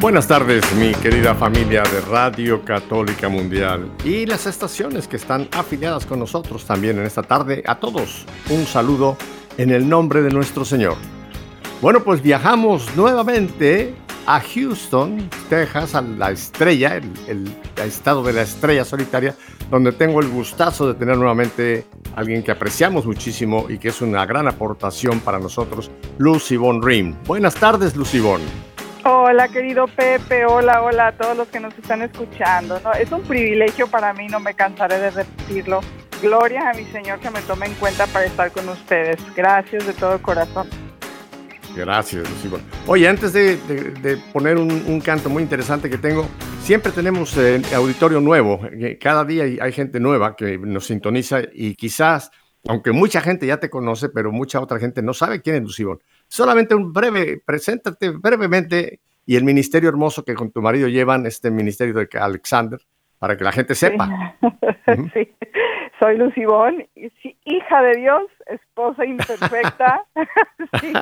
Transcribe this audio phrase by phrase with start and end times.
[0.00, 6.06] Buenas tardes, mi querida familia de Radio Católica Mundial y las estaciones que están afiliadas
[6.06, 7.62] con nosotros también en esta tarde.
[7.66, 9.18] A todos, un saludo
[9.58, 10.96] en el nombre de nuestro Señor.
[11.82, 13.94] Bueno, pues viajamos nuevamente
[14.24, 19.36] a Houston, Texas, a la estrella, el, estado de la estrella solitaria,
[19.70, 21.84] donde tengo el gustazo de tener nuevamente
[22.16, 26.82] a alguien que apreciamos muchísimo y que es una gran aportación para nosotros, Lucy Von
[26.82, 27.16] Rim.
[27.26, 28.69] Buenas tardes, Lucy Von.
[29.04, 32.78] Hola, querido Pepe, hola, hola a todos los que nos están escuchando.
[32.80, 32.92] ¿no?
[32.92, 35.80] Es un privilegio para mí, no me cansaré de repetirlo.
[36.22, 39.16] Gloria a mi Señor que me tome en cuenta para estar con ustedes.
[39.34, 40.68] Gracias de todo corazón.
[41.74, 42.60] Gracias, Von.
[42.88, 46.26] Oye, antes de, de- de poner un, un canto muy interesante que tengo,
[46.60, 48.60] siempre tenemos eh, auditorio nuevo.
[48.70, 52.32] Eh, Cada día hay, hay gente nueva que nos sintoniza y quizás,
[52.68, 55.84] aunque mucha gente ya te conoce, pero mucha otra gente no sabe quién es Lucy
[55.84, 56.00] Von.
[56.30, 61.50] Solamente un breve, preséntate brevemente y el ministerio hermoso que con tu marido llevan, este
[61.50, 62.78] ministerio de Alexander,
[63.18, 64.36] para que la gente sepa.
[64.86, 65.10] Ujú.
[65.12, 65.28] Sí.
[65.98, 66.86] Soy Lucibón,
[67.20, 70.04] sí, hija de Dios, esposa imperfecta.
[70.80, 70.92] Sí,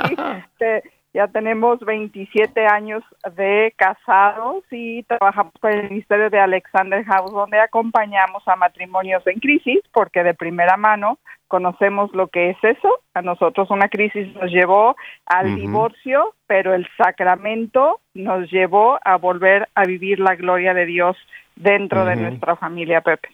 [1.18, 3.02] ya tenemos 27 años
[3.34, 9.40] de casados y trabajamos con el Ministerio de Alexander House, donde acompañamos a matrimonios en
[9.40, 13.00] crisis, porque de primera mano conocemos lo que es eso.
[13.14, 14.94] A nosotros una crisis nos llevó
[15.26, 21.16] al divorcio, pero el sacramento nos llevó a volver a vivir la gloria de Dios
[21.56, 23.28] dentro de nuestra familia, Pepe.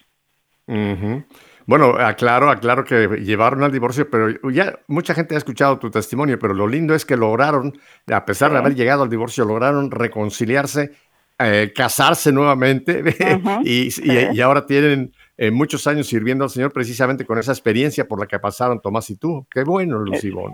[0.69, 1.23] Ujú.
[1.67, 6.39] Bueno, aclaro, aclaro que llevaron al divorcio, pero ya mucha gente ha escuchado tu testimonio,
[6.39, 7.73] pero lo lindo es que lograron,
[8.13, 10.93] a pesar de haber llegado al divorcio, lograron reconciliarse,
[11.39, 13.03] eh, casarse nuevamente
[13.65, 14.05] y, y- sí.
[14.33, 18.27] y ahora tienen eh, muchos años sirviendo al Señor precisamente con esa experiencia por la
[18.27, 19.47] que pasaron Tomás y tú.
[19.51, 20.53] Qué bueno, Lucibón.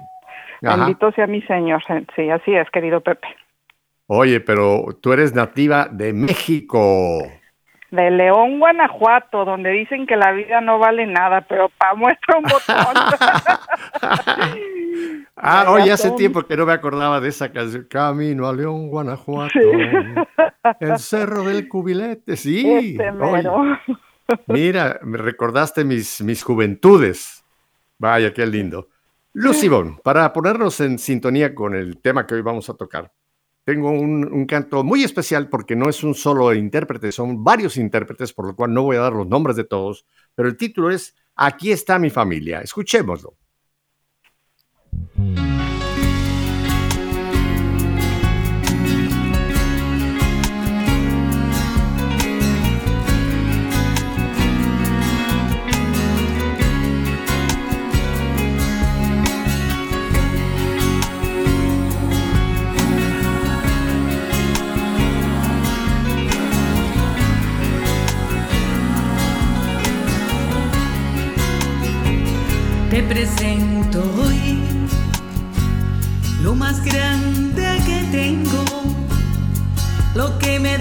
[0.63, 0.77] Ajá.
[0.77, 1.83] Bendito sea mi Señor.
[2.17, 3.27] Sí, así es, querido Pepe.
[4.07, 7.23] Oye, pero tú eres nativa de México.
[7.91, 12.45] De León, Guanajuato, donde dicen que la vida no vale nada, pero pa' muestra un
[12.45, 12.95] botón.
[15.43, 17.87] Ah, oye, hace tiempo que no me acordaba de esa canción.
[17.89, 19.59] Camino a León, Guanajuato.
[20.81, 22.69] El cerro del cubilete, sí.
[22.71, 23.63] Este mero.
[24.47, 27.43] mira, me recordaste mis, mis juventudes.
[27.99, 28.89] Vaya, qué lindo.
[29.33, 33.11] Lucibón, para ponernos en sintonía con el tema que hoy vamos a tocar,
[33.65, 38.33] tengo un, un canto muy especial porque no es un solo intérprete, son varios intérpretes,
[38.33, 41.15] por lo cual no voy a dar los nombres de todos, pero el título es
[41.43, 42.61] Aquí está mi familia.
[42.61, 43.35] Escuchémoslo.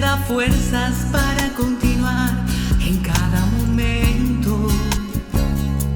[0.10, 2.32] Da fuerzas para continuar
[2.80, 4.54] en cada momento.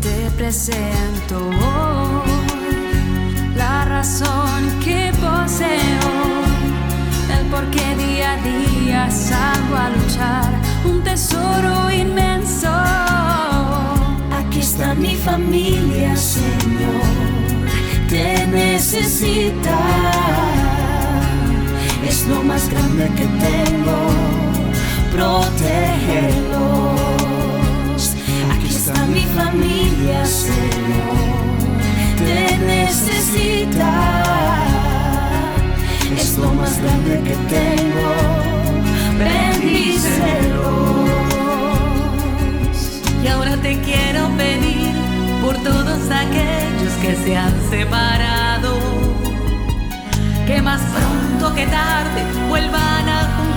[0.01, 6.11] Te presento hoy la razón que poseo,
[7.35, 10.51] el por qué día a día salgo a luchar,
[10.85, 12.73] un tesoro inmenso.
[14.39, 17.07] Aquí está mi familia, Señor,
[18.09, 20.52] te necesita.
[22.07, 23.97] Es lo más grande que tengo,
[25.11, 26.53] protégelos.
[28.51, 31.17] Aquí está mi familia, Señor,
[32.17, 33.91] te necesita.
[36.17, 38.13] Es lo más grande que tengo,
[39.17, 40.73] bendícelos.
[43.23, 44.93] Y ahora te quiero pedir
[45.41, 48.92] por todos aquellos que se han separado,
[50.45, 53.52] que más pronto que tarde vuelvan a juntarse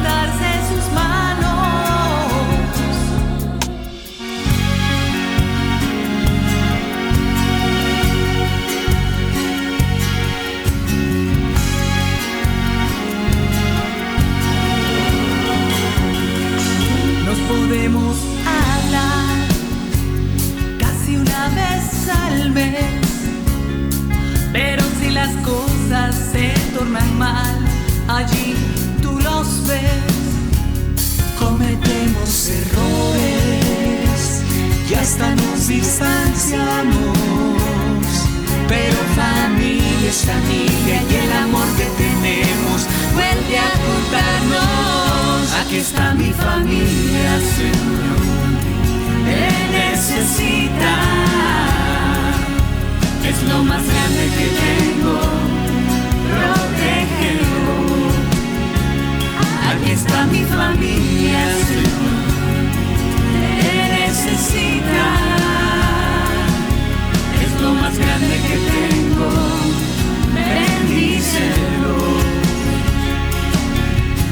[40.28, 45.52] y el amor que tenemos vuelve a juntarnos.
[45.60, 48.18] Aquí está mi familia, Señor,
[49.24, 49.40] te
[49.70, 50.94] necesita.
[53.24, 55.20] Es lo más grande que tengo,
[56.32, 57.76] protégelo.
[59.70, 62.26] Aquí está mi familia, Señor,
[63.32, 63.48] te
[64.00, 65.06] necesita.
[67.44, 68.65] Es lo más grande que tengo,
[71.36, 71.96] bendícelo.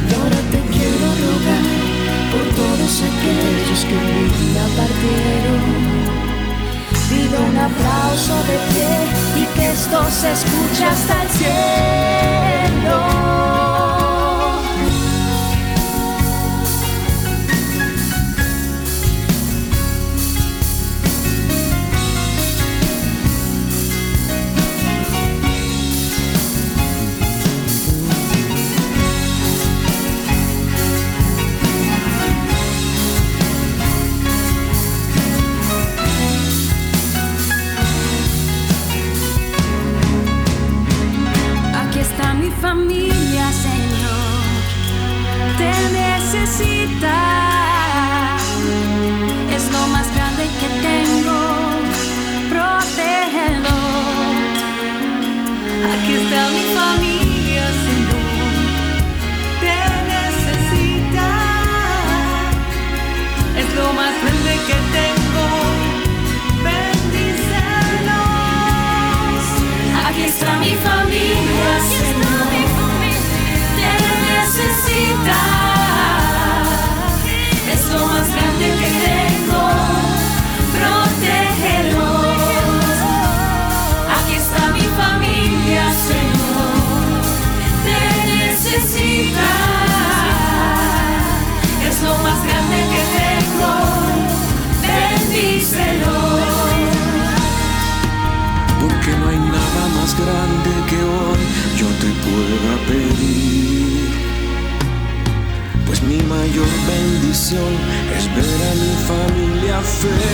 [0.09, 1.65] Y ahora te quiero rogar
[2.33, 5.63] por todos aquellos que mi día partieron.
[7.09, 8.93] Pido un aplauso de pie
[9.43, 13.24] y que esto se escuche hasta el cielo.
[70.65, 72.55] Mi familia, Señor,
[73.77, 73.91] te
[74.33, 75.94] necesita.
[102.65, 104.11] Pueda pedir.
[105.87, 107.73] Pues mi mayor bendición
[108.17, 110.25] es ver a mi familia feliz.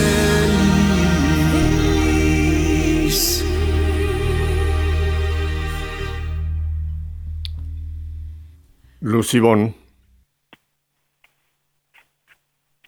[9.01, 9.75] Lucibón.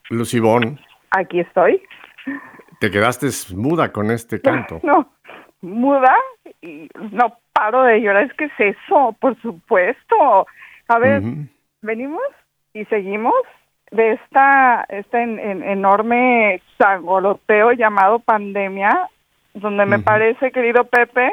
[0.09, 0.79] Lucibón,
[1.11, 1.81] Aquí estoy.
[2.79, 4.79] te quedaste muda con este canto.
[4.83, 5.11] No,
[5.61, 6.13] muda
[6.61, 8.23] y no paro de llorar.
[8.23, 10.47] Es que es eso, por supuesto.
[10.87, 11.21] A ver,
[11.81, 12.21] venimos
[12.73, 13.33] y seguimos
[13.91, 19.09] de esta, este en- en- enorme sangoloteo llamado pandemia,
[19.53, 21.31] donde me parece, querido Pepe,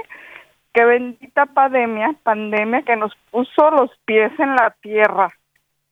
[0.74, 5.30] que bendita pandemia, pandemia que nos puso los pies en la tierra,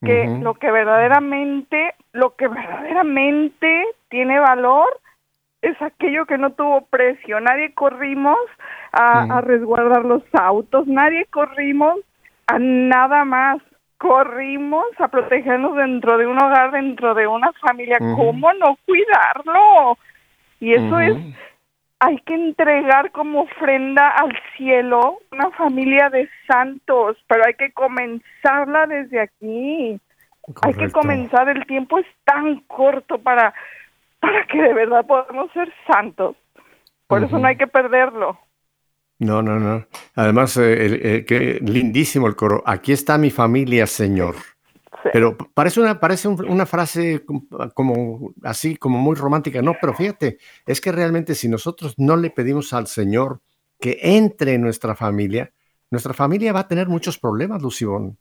[0.04, 5.00] que lo que verdaderamente, lo que verdaderamente tiene valor
[5.62, 7.40] es aquello que no tuvo precio.
[7.40, 8.38] Nadie corrimos
[8.92, 12.00] a, a resguardar los autos, nadie corrimos
[12.46, 13.62] a nada más.
[13.98, 17.98] Corrimos a protegernos dentro de un hogar, dentro de una familia.
[17.98, 19.98] ¿Cómo no cuidarlo?
[20.60, 21.16] Y eso es,
[21.98, 28.86] hay que entregar como ofrenda al cielo una familia de santos, pero hay que comenzarla
[28.86, 30.00] desde aquí.
[30.62, 33.52] Hay que comenzar, el tiempo es tan corto para,
[34.20, 36.36] para que de verdad podamos ser santos.
[37.08, 38.38] Por eso no hay que perderlo.
[39.20, 39.86] No, no, no.
[40.14, 42.62] Además, eh, el- el- que lindísimo el coro.
[42.66, 44.36] Aquí está mi familia, Señor.
[45.02, 45.10] Sí.
[45.12, 49.60] Pero parece una, parece un- una frase com- como así, como muy romántica.
[49.62, 53.40] No, pero fíjate, es que realmente si nosotros no le pedimos al Señor
[53.80, 55.52] que entre en nuestra familia,
[55.90, 58.18] nuestra familia va a tener muchos problemas, Lucibón.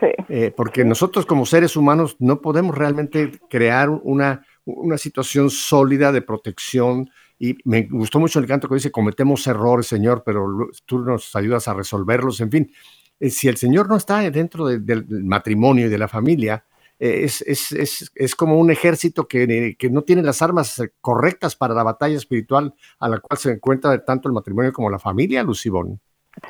[0.00, 0.06] Sí.
[0.28, 6.22] Eh, porque nosotros como seres humanos no podemos realmente crear una, una situación sólida de
[6.22, 7.10] protección.
[7.38, 10.46] Y me gustó mucho el canto que dice, cometemos errores, Señor, pero
[10.86, 12.40] tú nos ayudas a resolverlos.
[12.40, 12.72] En fin,
[13.20, 16.64] eh, si el Señor no está dentro de- del matrimonio y de la familia,
[16.98, 20.90] eh, es, es- es- es como un ejército que, que no tiene las armas eh,
[21.00, 24.98] correctas para la batalla espiritual a la cual se encuentra tanto el matrimonio como la
[25.00, 26.00] familia, Lucibón.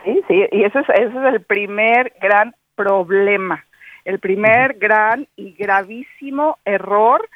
[0.05, 3.65] Sí, sí, y ese es, ese es el primer gran problema,
[4.05, 7.27] el primer gran y gravísimo error,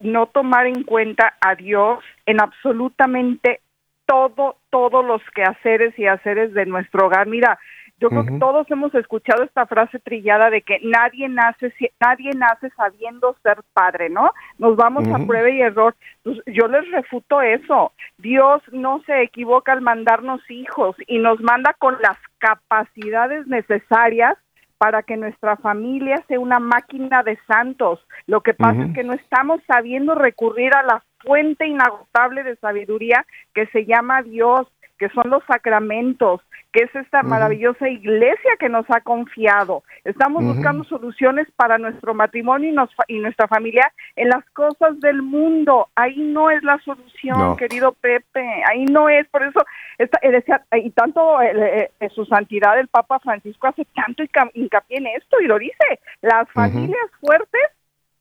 [0.00, 3.60] no tomar en cuenta a Dios en absolutamente
[4.06, 7.26] todo, todos los quehaceres y haceres de nuestro hogar.
[7.28, 7.58] Mira,
[8.00, 12.70] Yo creo que todos hemos escuchado esta frase trillada de que nadie nace nadie nace
[12.70, 14.32] sabiendo ser padre, ¿no?
[14.56, 15.94] Nos vamos a prueba y error.
[16.22, 17.92] Pues yo les refuto eso.
[18.16, 24.38] Dios no se equivoca al mandarnos hijos y nos manda con las capacidades necesarias
[24.80, 28.00] para que nuestra familia sea una máquina de santos.
[28.26, 33.26] Lo que pasa es que no estamos sabiendo recurrir a la fuente inagotable de sabiduría
[33.52, 34.66] que se llama Dios,
[35.00, 36.42] que son los sacramentos,
[36.72, 39.82] que es esta maravillosa iglesia que nos ha confiado.
[40.04, 42.70] Estamos buscando soluciones para nuestro matrimonio
[43.08, 45.88] y, nuestra familia en las cosas del mundo.
[45.96, 48.62] Ahí no es la solución, querido Pepe.
[48.70, 49.26] Ahí no es.
[49.28, 49.64] Por eso,
[49.96, 55.06] esta, eh, y tanto eh, eh, su santidad el Papa Francisco hace tanto hincapié en
[55.06, 55.98] esto y lo dice.
[56.20, 57.70] Las familias fuertes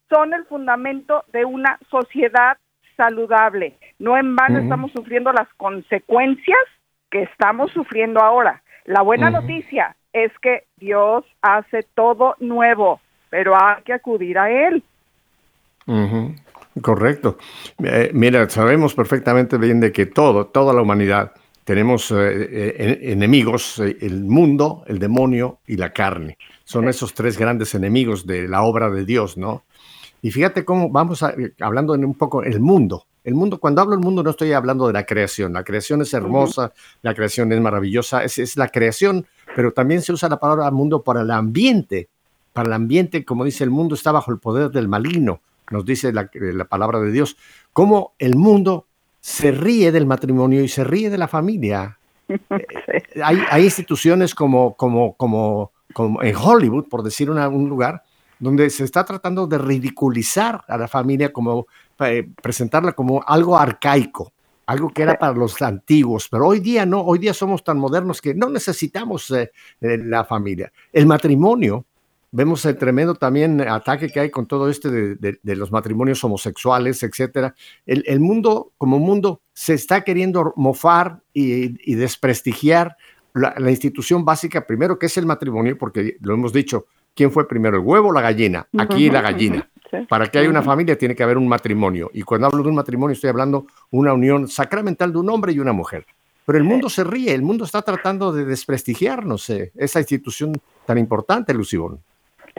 [0.10, 2.58] son el fundamento de una sociedad
[3.00, 3.77] saludable.
[3.98, 6.60] No en vano estamos sufriendo las consecuencias
[7.10, 8.62] que estamos sufriendo ahora.
[8.84, 14.84] La buena noticia es que Dios hace todo nuevo, pero hay que acudir a Él.
[16.82, 17.38] Correcto.
[17.84, 21.32] Eh, mira, sabemos perfectamente bien de que todo, toda la humanidad,
[21.63, 26.38] tenemos eh, eh, enemigos, el mundo, el demonio y la carne.
[26.65, 29.63] Son esos tres grandes enemigos de la obra de Dios, ¿no?
[30.22, 31.24] Y fíjate cómo vamos
[31.60, 33.06] hablando en un poco el mundo.
[33.24, 35.54] El mundo, cuando hablo del mundo, no estoy hablando de la creación.
[35.54, 40.14] La creación es hermosa, la creación es maravillosa, es, es, la creación, pero también se
[40.14, 42.10] usa la palabra mundo para el ambiente.
[42.54, 46.12] Para el ambiente, como dice el mundo, está bajo el poder del maligno, nos dice
[46.12, 47.38] la, la palabra de Dios.
[47.74, 48.88] Cómo el mundo
[49.22, 52.00] se ríe del matrimonio y se ríe de la familia.
[53.24, 58.04] hay, hay, instituciones como, como, como, como en Hollywood, por decir un lugar,
[58.39, 61.67] donde se está tratando de ridiculizar a la familia como
[62.00, 64.31] eh, presentarla como algo arcaico,
[64.65, 68.22] algo que era para los antiguos, pero hoy día no, hoy día somos tan modernos
[68.22, 70.72] que no necesitamos eh, la familia.
[70.93, 71.86] El matrimonio,
[72.31, 77.55] vemos el tremendo también ataque que hay con todo este de, los matrimonios homosexuales, etcétera.
[77.86, 82.96] El, mundo, como mundo, se está queriendo mofar y, desprestigiar
[83.34, 86.86] la, la, institución básica, primero que es el matrimonio, porque lo hemos dicho,
[87.20, 88.66] ¿quién fue primero, el huevo o la gallina?
[88.78, 89.68] Aquí la gallina.
[90.08, 92.10] Para que haya una familia tiene que haber un matrimonio.
[92.14, 95.60] Y cuando hablo de un matrimonio estoy hablando una unión sacramental de un hombre y
[95.60, 96.06] una mujer.
[96.46, 100.54] Pero el mundo se ríe, el mundo está tratando de desprestigiarnos, esa institución
[100.86, 102.00] tan importante, Lucibón.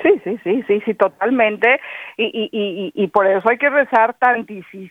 [0.02, 1.80] Sí, sí, sí, sí, sí, totalmente.
[2.18, 4.90] Y, y, y, y por eso hay que rezar tantísimo,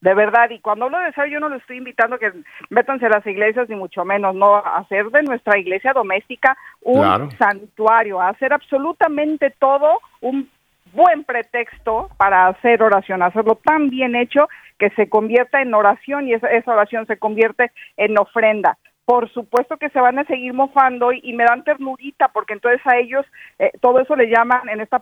[0.00, 0.50] de verdad.
[0.50, 2.32] Y cuando hablo de yo no lo estoy invitando a que
[2.70, 7.30] métanse a las iglesias, ni mucho menos, no, a hacer de nuestra iglesia doméstica un
[7.32, 10.48] santuario, a hacer absolutamente todo un
[10.92, 14.48] buen pretexto para hacer oración, hacerlo tan bien hecho
[14.78, 19.88] que se convierta en oración y esa, oración se convierte en ofrenda por supuesto que
[19.90, 23.24] se van a seguir mofando y, me dan ternurita porque entonces a ellos
[23.60, 24.98] eh, todo eso le llaman en esta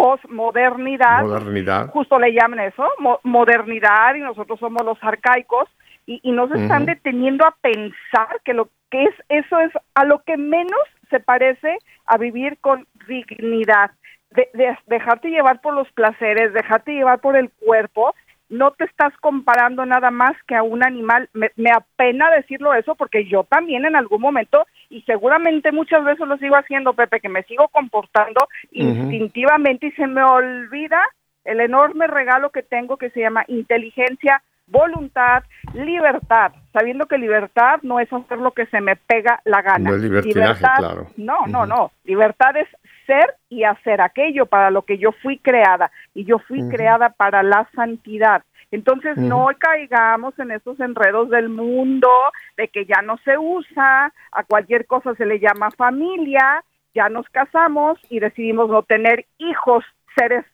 [0.00, 1.90] posmodernidad, modernidad.
[1.90, 2.84] justo le llaman eso,
[3.22, 5.68] modernidad y nosotros somos los arcaicos
[6.06, 10.04] y, y no se están deteniendo a pensar que lo que es eso es a
[10.04, 10.80] lo que menos
[11.10, 11.76] se parece
[12.06, 13.90] a vivir con dignidad
[14.30, 18.14] de, dejarte llevar por los placeres, dejarte llevar por el cuerpo,
[18.50, 21.30] no te estás comparando nada más que a un animal.
[21.32, 26.36] Me, apena decirlo eso porque yo también en algún momento, y seguramente muchas veces lo
[26.36, 31.00] sigo haciendo, Pepe, que me sigo comportando instintivamente y se me olvida
[31.44, 35.42] el enorme regalo que tengo que se llama inteligencia, voluntad,
[35.74, 39.90] libertad, sabiendo que libertad no es hacer lo que se me pega la gana.
[39.90, 41.06] No libertad, claro.
[41.16, 41.92] No, no, no.
[42.04, 42.68] Libertad es
[43.06, 47.42] ser y hacer aquello para lo que yo fui creada y yo fui creada para
[47.42, 48.42] la santidad.
[48.70, 52.08] Entonces no caigamos en esos enredos del mundo
[52.56, 56.62] de que ya no se usa, a cualquier cosa se le llama familia,
[56.94, 59.84] ya nos casamos y decidimos no tener hijos,
[60.16, 60.44] seres,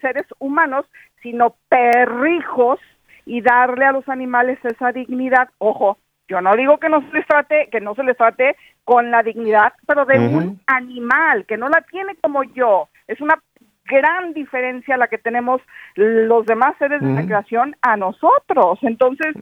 [0.00, 0.86] seres humanos,
[1.22, 2.80] sino perrijos
[3.26, 5.48] y darle a los animales esa dignidad.
[5.58, 9.10] Ojo, yo no digo que no se les trate, que no se les trate con
[9.10, 12.88] la dignidad, pero de un animal que no la tiene como yo.
[13.06, 13.38] Es una
[13.86, 15.60] gran diferencia la que tenemos
[15.94, 18.78] los demás seres de la creación a nosotros.
[18.82, 19.34] Entonces,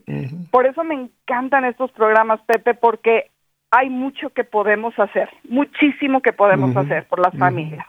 [0.51, 3.31] por eso me encantan estos programas, Pepe, porque
[3.71, 7.87] hay mucho que podemos hacer, muchísimo que podemos hacer por las familias.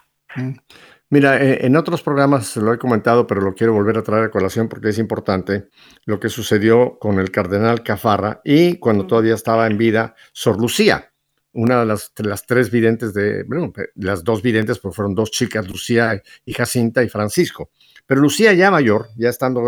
[1.14, 4.32] Mira, eh, en otros programas lo he comentado, pero lo quiero volver a traer a
[4.32, 5.70] colación porque es importante
[6.06, 11.14] lo que sucedió con el cardenal Cafarra y cuando todavía estaba en vida Sor Lucía,
[11.52, 15.68] una de las, las tres videntes de, bueno, las dos videntes, pues fueron dos chicas,
[15.68, 17.70] Lucía y Jacinta y Francisco.
[18.08, 19.62] Pero Lucía ya mayor, ya estando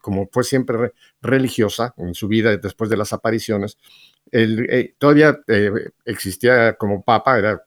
[0.00, 3.76] como fue siempre religiosa en su vida después de las apariciones,
[4.32, 5.70] el, eh, todavía eh,
[6.04, 7.62] existía como papa, era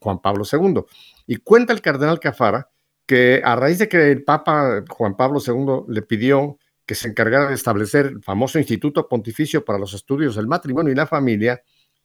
[0.00, 0.82] Juan Pablo II.
[1.26, 2.68] Y cuenta el cardenal Cafara
[3.06, 7.48] que a raíz de que el papa Juan Pablo II le pidió que se encargara
[7.48, 11.62] de establecer el famoso Instituto Pontificio para los Estudios del Matrimonio y la Familia,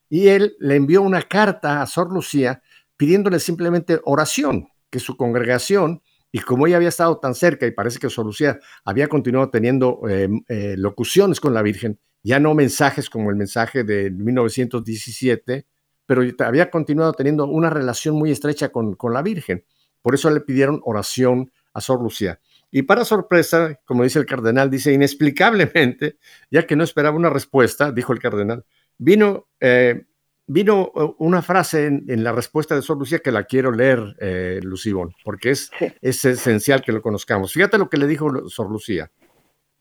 [0.10, 2.62] y él le envió una carta a Sor Lucía
[2.98, 8.00] pidiéndole simplemente oración, que su congregación, y como ella había estado tan cerca y parece
[8.00, 13.30] que Sor Lucía había continuado teniendo eh, locuciones con la Virgen, ya no mensajes como
[13.30, 15.66] el mensaje de 1917,
[16.06, 19.66] pero había continuado teniendo una relación muy estrecha con, con la Virgen.
[20.01, 22.40] Por eso le pidieron oración a Sor Lucía.
[22.72, 26.18] Y para sorpresa, como dice el cardenal, dice inexplicablemente,
[26.50, 28.66] ya que no esperaba una respuesta, dijo el cardenal,
[28.98, 30.06] vino, eh,
[30.48, 34.60] vino eh, una frase en, la respuesta de Sor Lucía que la quiero leer, eh,
[34.63, 35.70] Lucibón, porque es,
[36.01, 37.51] es esencial que lo conozcamos.
[37.51, 39.12] Fíjate lo que le dijo Sor Lucía.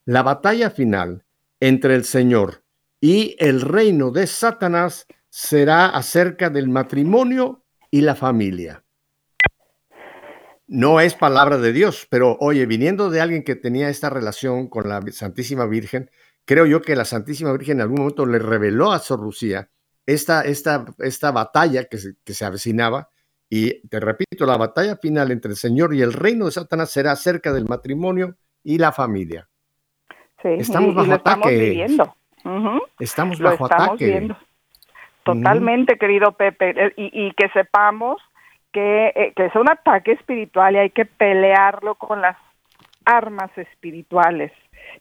[0.05, 1.23] La batalla final
[1.61, 2.65] entre el Señor
[2.99, 8.83] y el reino de Satanás será acerca del matrimonio y la familia.
[10.67, 14.89] No es palabra de Dios, pero oye, viniendo de alguien que tenía esta relación con
[14.89, 16.09] la Santísima Virgen,
[16.45, 19.69] creo yo que la Santísima Virgen en algún momento le reveló a Sor Lucía
[20.05, 23.09] esta, esta, esta batalla que se, que se avecinaba.
[23.49, 27.11] Y te repito, la batalla final entre el Señor y el reino de Satanás será
[27.11, 29.50] acerca del matrimonio y la familia.
[30.41, 31.87] Sí, estamos bajo ataque.
[32.99, 34.29] Estamos bajo ataque.
[35.23, 38.19] Totalmente, querido Pepe, eh, y, y, que sepamos
[38.71, 42.37] que, eh, que es un ataque espiritual y hay que pelearlo con las
[43.05, 44.51] armas espirituales.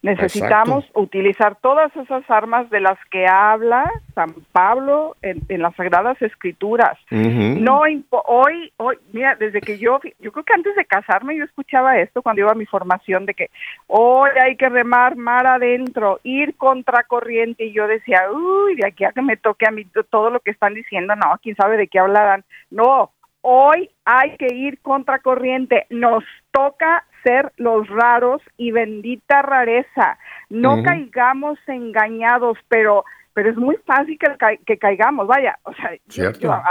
[0.03, 6.99] Necesitamos utilizar todas esas armas de las que habla San Pablo en, las Sagradas Escrituras.
[7.11, 11.99] No hoy, hoy, mira, desde que yo, yo creo que antes de casarme yo escuchaba
[11.99, 13.51] esto cuando iba a mi formación de que
[13.89, 19.05] hoy hay que remar mar adentro, ir contra corriente y yo decía, uy, de aquí
[19.05, 21.89] a que me toque a mí todo lo que están diciendo, no, quién sabe de
[21.89, 22.45] qué hablarán.
[22.71, 23.11] No,
[23.43, 25.87] hoy hay que ir contra corriente.
[25.91, 30.19] Nos toca ser los raros y bendita rareza.
[30.49, 34.19] No caigamos engañados, pero pero es muy fácil
[34.67, 35.93] que, caigamos, vaya, o sea,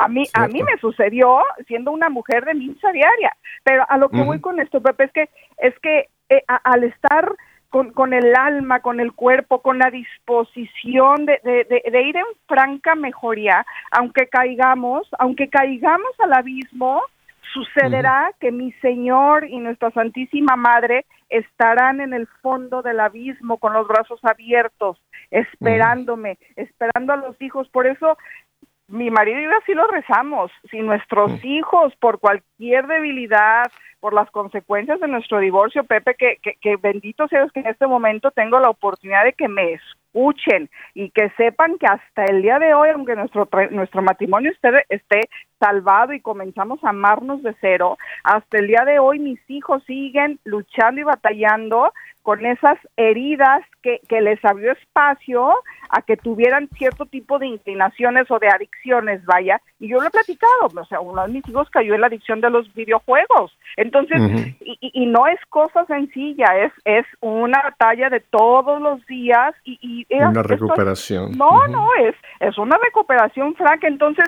[0.02, 4.10] a mí a mí me sucedió siendo una mujer de misa diaria, pero a lo
[4.10, 7.34] que voy con esto, Pepe, es que es que eh, al estar
[7.70, 12.96] con, con, el alma, con el cuerpo, con la disposición de, de, ir en franca
[12.96, 17.02] mejoría, aunque caigamos, aunque caigamos al abismo,
[17.54, 23.74] sucederá que mi Señor y nuestra Santísima Madre estarán en el fondo del abismo con
[23.74, 27.70] los brazos abiertos, esperándome, esperando a los hijos.
[27.70, 28.18] Por eso
[28.90, 30.52] mi marido y yo así lo rezamos.
[30.70, 33.66] Si nuestros hijos, por cualquier debilidad,
[34.00, 37.88] por las consecuencias de nuestro divorcio, Pepe, que, que, que bendito seas que en este
[37.88, 42.60] momento tengo la oportunidad de que me escuchen y que sepan que hasta el día
[42.60, 47.98] de hoy, aunque nuestro, nuestro matrimonio esté, esté salvado y comenzamos a amarnos de cero,
[48.24, 51.94] hasta el día de hoy mis hijos siguen luchando y batallando
[52.30, 55.50] con esas heridas que, que les abrió espacio
[55.90, 60.12] a que tuvieran cierto tipo de inclinaciones o de adicciones, vaya, y yo lo he
[60.12, 64.22] platicado, o sea, uno de mis hijos cayó en la adicción de los videojuegos, entonces,
[64.62, 69.80] y, y, no es cosa sencilla, es, es una batalla de todos los días y...
[69.82, 71.32] y una recuperación.
[71.36, 74.26] no, no, es, es una recuperación franca, entonces,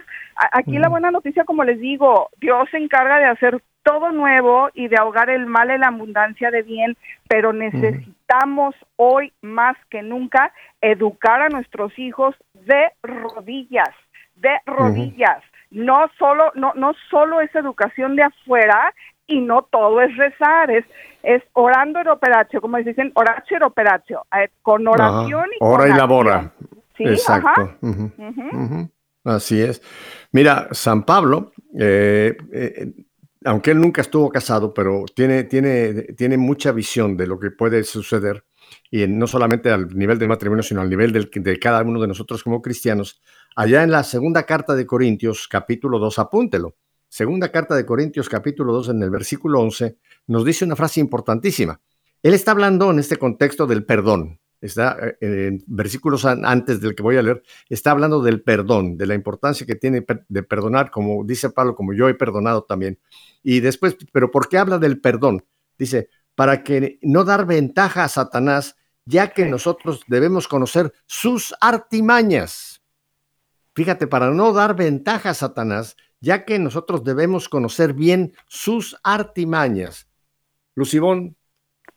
[0.51, 4.87] aquí la buena noticia, como les digo, Dios se encarga de hacer todo nuevo y
[4.87, 10.53] de ahogar el mal en la abundancia de bien, pero necesitamos hoy más que nunca
[10.81, 13.89] educar a nuestros hijos de rodillas,
[14.35, 15.41] de rodillas.
[15.69, 18.93] No solo no no solo es educación de afuera
[19.25, 20.85] y no todo es rezar, es
[21.23, 25.93] es orando en operatio, como dicen, oratio en operatio, eh, con oración y Ora y
[25.93, 26.51] labora.
[26.97, 27.77] Sí, Exacto.
[29.23, 29.81] Así es.
[30.31, 32.91] Mira, San Pablo eh, eh
[33.45, 37.83] aunque él nunca estuvo casado, pero tiene, tiene, tiene mucha visión de lo que puede
[37.83, 38.45] suceder,
[38.89, 42.07] y no solamente al nivel del matrimonio, sino al nivel del, de cada uno de
[42.07, 43.21] nosotros como cristianos.
[43.55, 46.75] Allá en la segunda carta de Corintios, capítulo 2, apúntelo.
[47.09, 51.81] Segunda carta de Corintios, capítulo 2, en el versículo 11, nos dice una frase importantísima.
[52.23, 57.03] Él está hablando en este contexto del perdón está eh, en versículos antes del que
[57.03, 61.23] voy a leer, está hablando del perdón, de la importancia que tiene de perdonar, como
[61.23, 62.99] dice Pablo, como yo he perdonado también.
[63.43, 65.43] Y después, pero ¿por qué habla del perdón?
[65.77, 72.81] Dice, para que no dar ventaja a Satanás, ya que nosotros debemos conocer sus artimañas.
[73.73, 80.07] Fíjate, para no dar ventaja a Satanás, ya que nosotros debemos conocer bien sus artimañas.
[80.75, 81.35] Lucibón,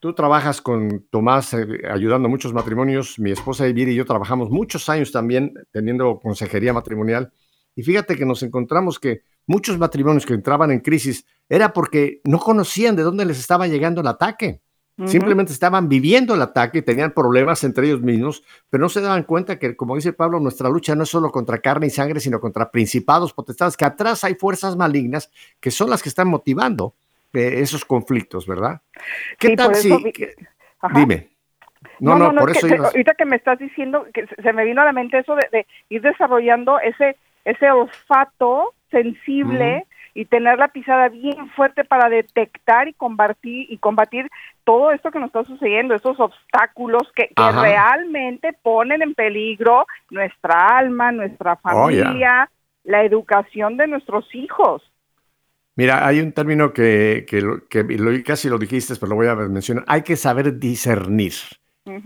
[0.05, 3.19] tú trabajas con Tomás eh, ayudando a muchos matrimonios.
[3.19, 7.33] Mi esposa Elvira y yo trabajamos muchos años también teniendo consejería matrimonial.
[7.75, 12.39] Y fíjate que nos encontramos que muchos matrimonios que entraban en crisis era porque no
[12.39, 14.61] conocían de dónde les estaba llegando el ataque.
[15.07, 19.59] Simplemente estaban viviendo el ataque, tenían problemas entre ellos mismos, pero no se daban cuenta
[19.59, 22.71] que, como dice Pablo, nuestra lucha no es solo contra carne y sangre, sino contra
[22.71, 26.95] principados, potestades, que atrás hay fuerzas malignas que son las que están motivando
[27.35, 28.81] eh, esos conflictos, ¿verdad?
[29.39, 29.91] ¿Qué tal si...
[30.95, 31.31] dime.
[32.01, 34.93] No, no, por eso ahorita que me estás diciendo, que se me vino a la
[34.93, 41.85] mente eso de, ir desarrollando ese, ese olfato sensible y tener la pisada bien fuerte
[41.85, 44.31] para detectar y combatir y combatir
[44.63, 51.11] todo esto que nos está sucediendo, esos obstáculos que, realmente ponen en peligro nuestra alma,
[51.11, 52.49] nuestra oh, familia,
[52.85, 54.83] la educación de nuestros hijos.
[55.77, 59.85] Mira, hay un término que, que, casi lo dijiste, pero lo voy a mencionar.
[59.89, 61.35] Hay que saber discernir.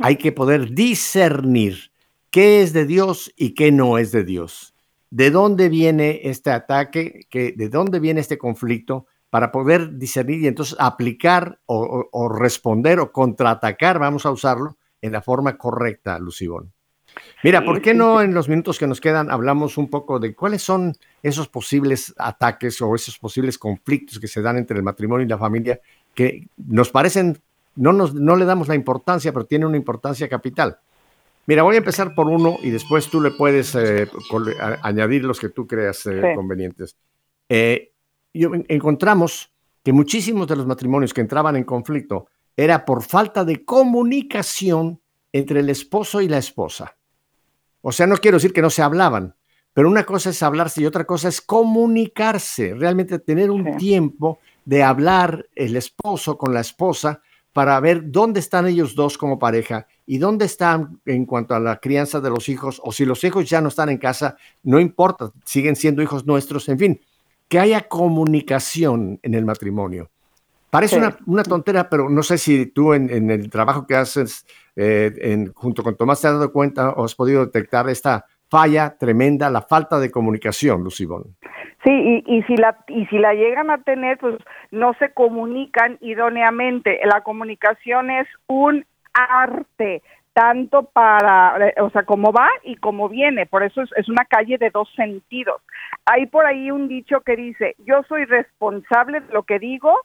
[0.00, 1.92] Hay que poder discernir
[2.30, 4.74] qué es de Dios y qué no es de Dios
[5.10, 10.46] de dónde viene este ataque, que, de dónde viene este conflicto, para poder discernir y
[10.46, 16.72] entonces aplicar o, responder o contraatacar, vamos a usarlo, en la forma correcta, Lucibón.
[17.44, 20.62] Mira, ¿por qué no en los minutos que nos quedan hablamos un poco de cuáles
[20.62, 25.28] son esos posibles ataques o esos posibles conflictos que se dan entre el matrimonio y
[25.28, 25.80] la familia
[26.14, 27.38] que nos parecen,
[27.76, 30.78] no, nos, no le damos la importancia, pero tienen una importancia capital?
[31.46, 34.08] Mira, voy a empezar por uno y después tú le puedes eh,
[34.82, 36.96] añadir los que tú creas eh, convenientes.
[37.48, 37.92] Eh,
[38.34, 45.00] encontramos que muchísimos de los matrimonios que entraban en conflicto era por falta de comunicación
[45.32, 46.97] entre el esposo y la esposa.
[47.88, 49.34] O sea, no quiero decir que no se hablaban,
[49.72, 54.82] pero una cosa es hablarse y otra cosa es comunicarse, realmente tener un tiempo de
[54.82, 57.22] hablar el esposo con la esposa
[57.54, 61.78] para ver dónde están ellos dos como pareja y dónde están en cuanto a la
[61.78, 65.32] crianza de los hijos, o si los hijos ya no están en casa, no importa,
[65.46, 67.00] siguen siendo hijos nuestros, en fin,
[67.48, 70.10] que haya comunicación en el matrimonio.
[70.70, 75.82] Parece una, tontera, pero no sé si tú en, el trabajo que haces eh, junto
[75.82, 79.98] con Tomás te has dado cuenta o has podido detectar esta falla tremenda, la falta
[79.98, 81.36] de comunicación, Lucibón.
[81.84, 84.36] Sí, y, y, si la, y si la llegan a tener, pues
[84.70, 87.00] no se comunican idóneamente.
[87.04, 90.02] La comunicación es un arte,
[90.32, 93.46] tanto para, o sea, cómo va y cómo viene.
[93.46, 95.62] Por eso es, una calle de dos sentidos.
[96.06, 100.00] Hay por ahí un dicho que dice, yo soy responsable de lo que digo,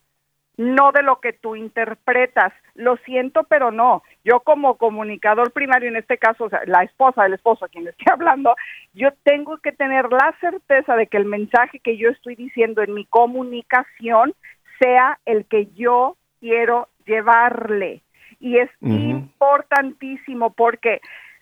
[0.57, 2.53] no de lo que tú interpretas.
[2.75, 4.03] Lo siento, pero no.
[4.23, 7.87] Yo como comunicador primario, en este caso, o sea, la esposa del esposo a quien
[7.87, 8.55] estoy hablando,
[8.93, 12.93] yo tengo que tener la certeza de que el mensaje que yo estoy diciendo en
[12.93, 14.33] mi comunicación
[14.79, 18.01] sea el que yo quiero llevarle
[18.43, 20.99] y es importantísimo porque,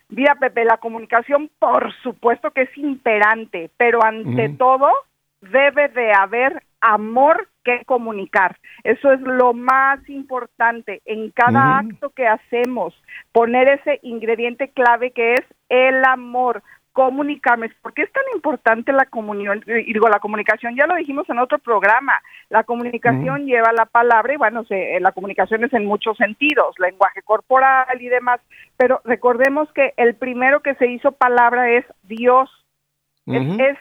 [0.09, 4.87] mira Pepe, la comunicación por supuesto que es imperante, pero ante todo
[5.41, 8.57] debe de haber amor que comunicar.
[8.83, 12.93] Eso es lo más importante en cada acto que hacemos,
[13.31, 16.63] poner ese ingrediente clave que es el amor
[16.93, 17.69] comunicarme.
[17.81, 19.63] ¿Por qué es tan importante la comunión?
[19.65, 22.13] Digo, la comunicación, ya lo dijimos en otro programa,
[22.49, 27.21] la comunicación lleva la palabra y bueno, se, la comunicación es en muchos sentidos, lenguaje
[27.21, 28.41] corporal y demás,
[28.77, 32.49] pero recordemos que el primero que se hizo palabra es Dios.
[33.27, 33.77] es, es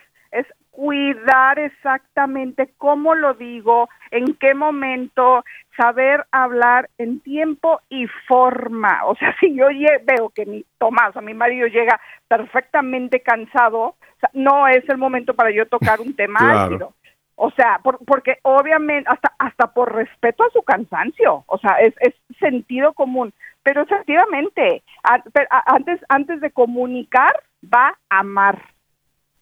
[0.71, 5.45] cuidar exactamente cómo lo digo, en qué momento,
[5.77, 9.05] saber hablar en tiempo y forma.
[9.07, 9.67] O sea, si yo
[10.05, 13.97] veo que mi Tomás o mi marido llega perfectamente cansado,
[14.33, 16.95] no es el momento para yo tocar un tema ácido.
[17.43, 22.15] O sea, porque obviamente, hasta, hasta por respeto a su cansancio, o sea, es, es
[22.39, 23.33] sentido común.
[23.63, 27.33] Pero efectivamente, antes, antes de comunicar,
[27.65, 28.63] va a amar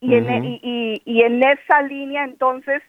[0.00, 2.82] y, en, e, y, y, en esa línea entonces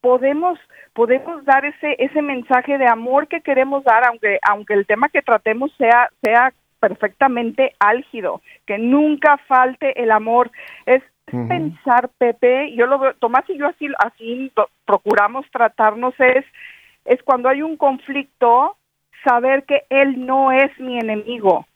[0.00, 0.58] podemos
[0.92, 5.22] podemos dar ese ese mensaje de amor que queremos dar aunque aunque el tema que
[5.22, 10.50] tratemos sea sea perfectamente álgido que nunca falte el amor.
[10.84, 14.52] Es pensar Pepe yo lo veo Tomás y yo así así
[14.84, 16.44] procuramos tratarnos es
[17.06, 18.76] es cuando hay un conflicto
[19.26, 21.66] saber que él no es mi enemigo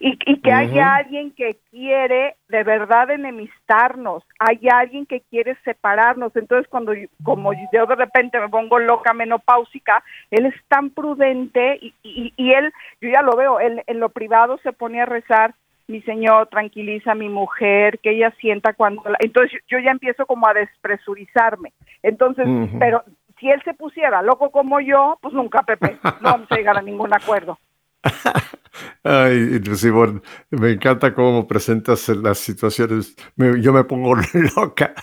[0.00, 6.34] y, que hay alguien que quiere de verdad enemistarnos, hay alguien que quiere separarnos.
[6.36, 11.94] Entonces, cuando como yo de repente me pongo loca, menopáusica, él es tan prudente y,
[12.02, 15.54] y, él, yo ya lo veo, él en lo privado se pone a rezar
[15.88, 19.02] mi señor tranquiliza a mi mujer, que ella sienta cuando...
[19.18, 21.72] Entonces yo ya empiezo como a despresurizarme.
[22.02, 22.46] Entonces,
[22.78, 23.02] pero
[23.38, 26.82] si él se pusiera loco como yo, pues nunca, Pepe, no vamos a llegar a
[26.82, 27.58] ningún acuerdo.
[29.04, 33.14] Ay, Simón, me encanta cómo presentas las situaciones.
[33.36, 34.14] yo me pongo
[34.56, 34.94] loca.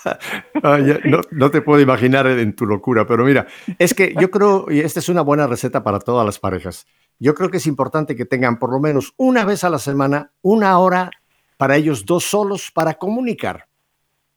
[1.05, 4.79] no, no, te puedo imaginar en tu locura, pero mira, es que yo creo, y
[4.79, 6.87] esta es una buena receta para todas las parejas.
[7.19, 10.31] Yo creo que es importante que tengan por lo menos una vez a la semana
[10.41, 11.11] una hora
[11.57, 13.67] para ellos dos solos para comunicar,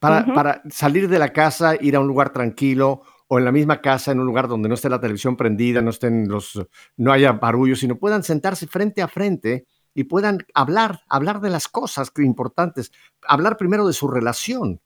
[0.00, 3.80] para, para salir de la casa, ir a un lugar tranquilo o en la misma
[3.80, 6.62] casa, en un lugar donde no esté la televisión prendida, no estén los,
[6.98, 9.64] no haya barullo, sino puedan sentarse frente a frente
[9.94, 12.92] y puedan hablar, hablar de las cosas importantes,
[13.26, 14.82] hablar primero de su relación.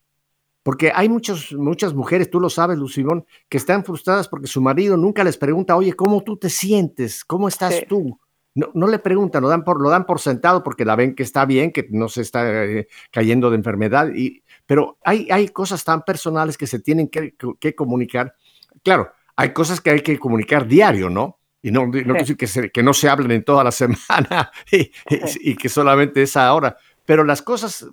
[0.62, 4.96] Porque hay muchos, muchas mujeres, tú lo sabes, Lucibón, que están frustradas porque su marido
[4.96, 7.24] nunca les pregunta, oye, ¿cómo tú te sientes?
[7.24, 8.16] ¿Cómo estás tú?
[8.54, 11.24] No, no, le preguntan, lo dan, por, lo dan por sentado porque la ven que
[11.24, 15.84] está bien, que no se está eh, cayendo de enfermedad y, pero hay, hay cosas
[15.84, 18.34] tan personales que se tienen que, comunicar.
[18.82, 21.38] Claro, hay cosas que hay que comunicar diario, ¿no?
[21.62, 25.56] Y no, no quiero decir que, que, no se hablen en toda la semana y,
[25.56, 27.86] que solamente es ahora, pero las cosas,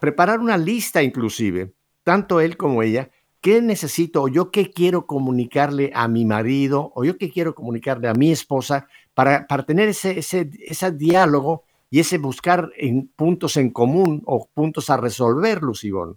[0.00, 1.72] preparar una lista inclusive,
[2.02, 7.04] tanto él como ella, ¿qué necesito o yo qué quiero comunicarle a mi marido o
[7.04, 12.00] yo qué quiero comunicarle a mi esposa para, para tener ese, ese, ese diálogo y
[12.00, 16.16] ese buscar en puntos en común o puntos a resolver, Lucibón.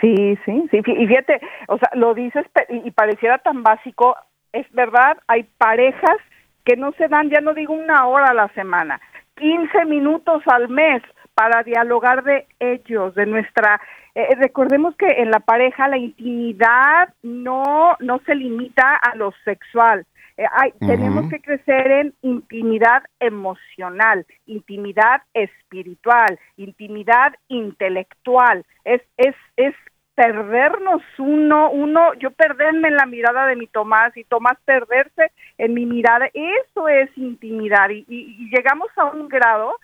[0.00, 0.78] Sí, sí, sí.
[0.86, 4.16] Y fíjate, o sea, lo dices y pareciera tan básico.
[4.52, 6.16] Es verdad, hay parejas
[6.64, 9.00] que no se dan, ya no digo una hora a la semana,
[9.36, 11.02] 15 minutos al mes
[11.34, 13.80] para dialogar de ellos, de nuestra
[14.14, 20.06] eh, recordemos que en la pareja la intimidad no no se limita a lo sexual.
[20.36, 20.46] Eh,
[20.80, 28.64] tenemos que crecer en intimidad emocional, intimidad espiritual, intimidad intelectual.
[28.84, 29.74] Es, es, es
[30.14, 35.74] perdernos uno, uno, yo perderme en la mirada de mi Tomás y Tomás perderse en
[35.74, 39.76] mi mirada, eso es intimidad y, y, llegamos a un grado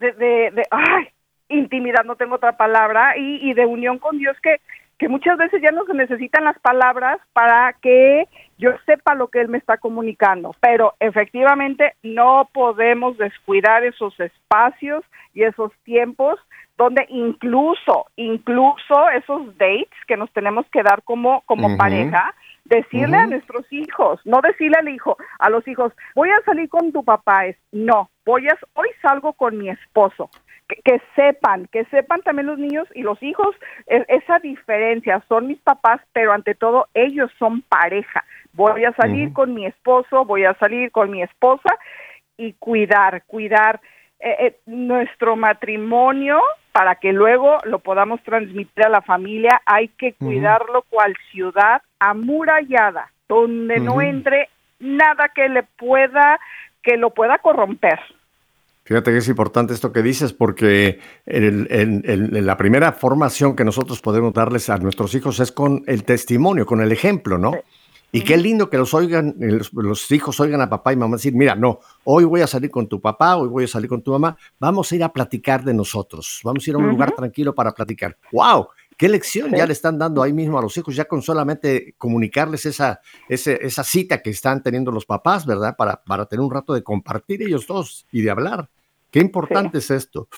[0.00, 1.08] de, de, de, ay,
[1.48, 4.60] intimidad, no tengo otra palabra, y, y de unión con Dios que,
[4.98, 9.40] que muchas veces ya no se necesitan las palabras para que yo sepa lo que
[9.40, 16.40] él me está comunicando, pero efectivamente no podemos descuidar esos espacios y esos tiempos
[16.76, 22.34] donde incluso, incluso esos dates que nos tenemos que dar como, como pareja,
[22.64, 26.92] decirle a nuestros hijos, no decirle al hijo, a los hijos, voy a salir con
[26.92, 30.30] tu papá, es no, voy a, hoy salgo con mi esposo
[30.68, 33.54] que, sepan, que sepan también los niños y los hijos
[33.86, 35.22] e, esa diferencia.
[35.28, 38.24] Son mis papás, pero ante todo ellos son pareja.
[38.52, 41.70] Voy a salir con mi esposo, voy a salir con mi esposa
[42.36, 43.80] y cuidar, cuidar
[44.20, 46.40] eh, eh, nuestro matrimonio
[46.72, 49.60] para que luego lo podamos transmitir a la familia.
[49.64, 54.48] Hay que cuidarlo cual ciudad amurallada, donde no entre
[54.80, 56.38] nada que le pueda
[56.82, 58.00] que lo pueda corromper.
[58.88, 64.70] Fíjate que es importante esto que dices, porque la primera formación que nosotros podemos darles
[64.70, 67.52] a nuestros hijos es con el testimonio, con el ejemplo, ¿no?
[68.12, 71.54] Y qué lindo que los oigan, los, hijos oigan a papá y mamá decir, mira,
[71.54, 74.34] no, hoy voy a salir con tu papá, hoy voy a salir con tu mamá,
[74.58, 77.74] vamos a ir a platicar de nosotros, vamos a ir a un lugar tranquilo para
[77.74, 78.16] platicar.
[78.32, 78.68] ¡Wow!
[78.96, 82.64] ¿Qué lección ya le están dando ahí mismo a los hijos, ya con solamente comunicarles
[82.64, 85.76] esa, esa cita que están teniendo los papás, ¿verdad?
[85.76, 88.70] Para, para tener un rato de compartir ellos dos y de hablar.
[89.10, 90.28] Qué importante es esto.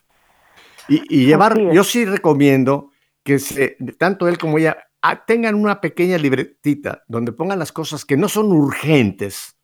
[0.88, 2.90] Y, llevar, yo sí recomiendo
[3.22, 8.04] que se, tanto él como ella ah, tengan una pequeña libretita donde pongan las cosas
[8.04, 9.56] que no son urgentes,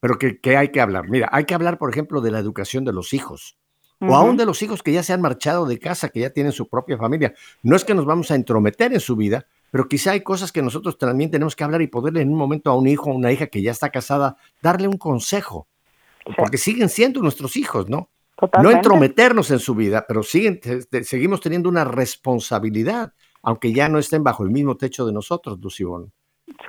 [0.00, 1.08] pero que, hay que hablar.
[1.08, 3.58] Mira, hay que hablar, por ejemplo, de la educación de los hijos.
[4.00, 6.52] O aún de los hijos que ya se han marchado de casa, que ya tienen
[6.52, 7.32] su propia familia.
[7.62, 10.60] No es que nos vamos a entrometer en su vida, pero quizá hay cosas que
[10.60, 13.32] nosotros también tenemos que hablar y poderle en un momento a un hijo o una
[13.32, 15.68] hija que ya está casada, darle un consejo.
[16.36, 18.10] Porque siguen siendo nuestros hijos, ¿no?
[18.62, 20.60] No entrometernos en su vida, pero siguen,
[21.02, 26.12] seguimos teniendo una responsabilidad, aunque ya no estén bajo el mismo techo de nosotros, Lucibón.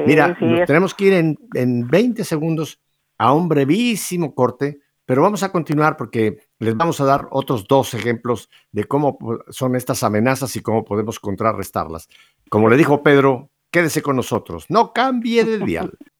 [0.05, 2.79] Mira, tenemos que ir en, en 20 segundos
[3.17, 7.93] a un brevísimo corte, pero vamos a continuar porque les vamos a dar otros dos
[7.93, 9.17] ejemplos de cómo
[9.49, 12.09] son estas amenazas y cómo podemos contrarrestarlas.
[12.49, 15.91] Como le dijo Pedro, quédese con nosotros, no cambie de dial.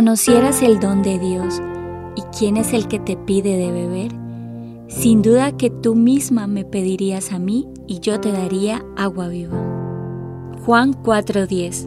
[0.00, 1.60] conocieras el don de Dios
[2.16, 4.10] y quién es el que te pide de beber,
[4.88, 9.58] sin duda que tú misma me pedirías a mí y yo te daría agua viva.
[10.64, 11.86] Juan 4:10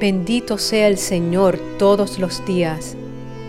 [0.00, 2.96] Bendito sea el Señor todos los días.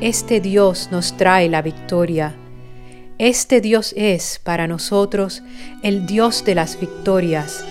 [0.01, 2.35] Este Dios nos trae la victoria.
[3.17, 5.41] Este Dios es para nosotros
[5.83, 7.63] el Dios de las victorias.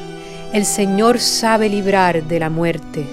[0.54, 3.04] El Señor sabe librar de la muerte.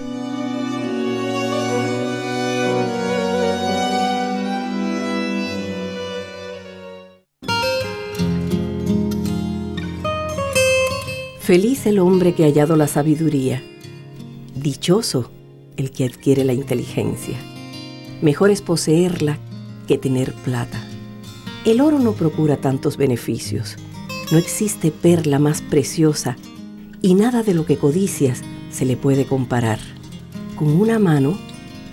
[11.41, 13.62] Feliz el hombre que ha hallado la sabiduría.
[14.56, 15.30] Dichoso
[15.76, 17.50] el que adquiere la inteligencia.
[18.21, 19.39] Mejor es poseerla
[19.88, 20.81] que tener plata.
[21.65, 23.75] El oro no procura tantos beneficios.
[24.31, 26.38] No existe perla más preciosa
[27.01, 29.79] y nada de lo que codicias se le puede comparar.
[30.55, 31.38] Con una mano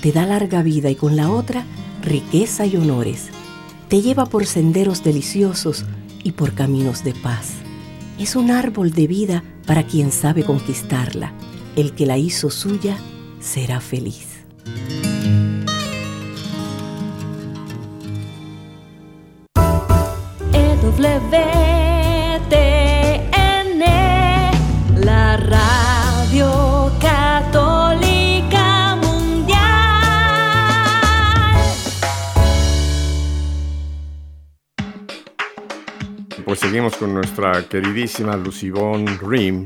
[0.02, 1.64] te da larga vida y con la otra
[2.02, 3.28] riqueza y honores.
[3.88, 5.84] Te lleva por senderos deliciosos
[6.22, 7.52] y por caminos de paz.
[8.18, 11.32] Es un árbol de vida para quien sabe conquistarla.
[11.76, 12.98] El que la hizo suya
[13.40, 14.26] será feliz.
[36.98, 39.64] Con nuestra queridísima Lucibón Rim,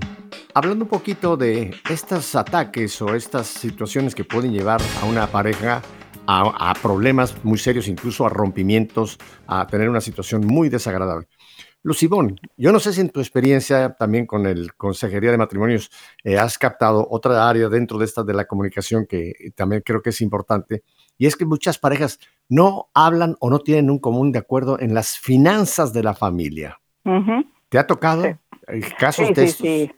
[0.55, 5.83] hablando un poquito de estos ataques o estas situaciones que pueden llevar a una pareja
[6.27, 11.27] a, a problemas muy serios, incluso a rompimientos, a tener una situación muy desagradable.
[11.83, 15.91] Lucibón, yo no sé si en tu experiencia también con el Consejería de Matrimonios
[16.23, 20.11] eh, has captado otra área dentro de esta de la comunicación que también creo que
[20.11, 20.85] es importante,
[21.19, 22.19] y es que muchas parejas
[22.49, 26.82] no hablan o no tienen un común de acuerdo en las finanzas de la familia.
[27.69, 28.35] ¿Te ha tocado Sí.
[28.99, 29.67] casos Sí, de sí, estos?
[29.67, 29.93] sí.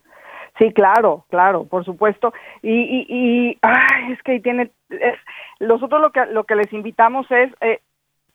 [0.59, 2.33] Sí, claro, claro, por supuesto.
[2.63, 5.19] Y, y, y ay, es que tiene, es,
[5.59, 7.81] nosotros lo que, lo que les invitamos es, eh,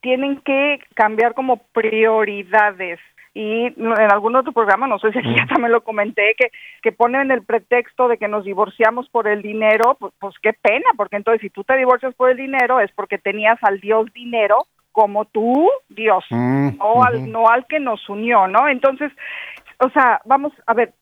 [0.01, 2.99] tienen que cambiar como prioridades.
[3.33, 6.51] Y en algún otro programa, no sé si aquí ya también lo comenté, que,
[6.81, 10.87] que ponen el pretexto de que nos divorciamos por el dinero, pues, pues qué pena,
[10.97, 14.65] porque entonces si tú te divorcias por el dinero es porque tenías al Dios dinero
[14.99, 18.67] como tú, Dios, Mm, no, al, no al que nos unió, ¿no?
[18.67, 19.13] Entonces,
[19.79, 20.93] o sea, vamos a ver,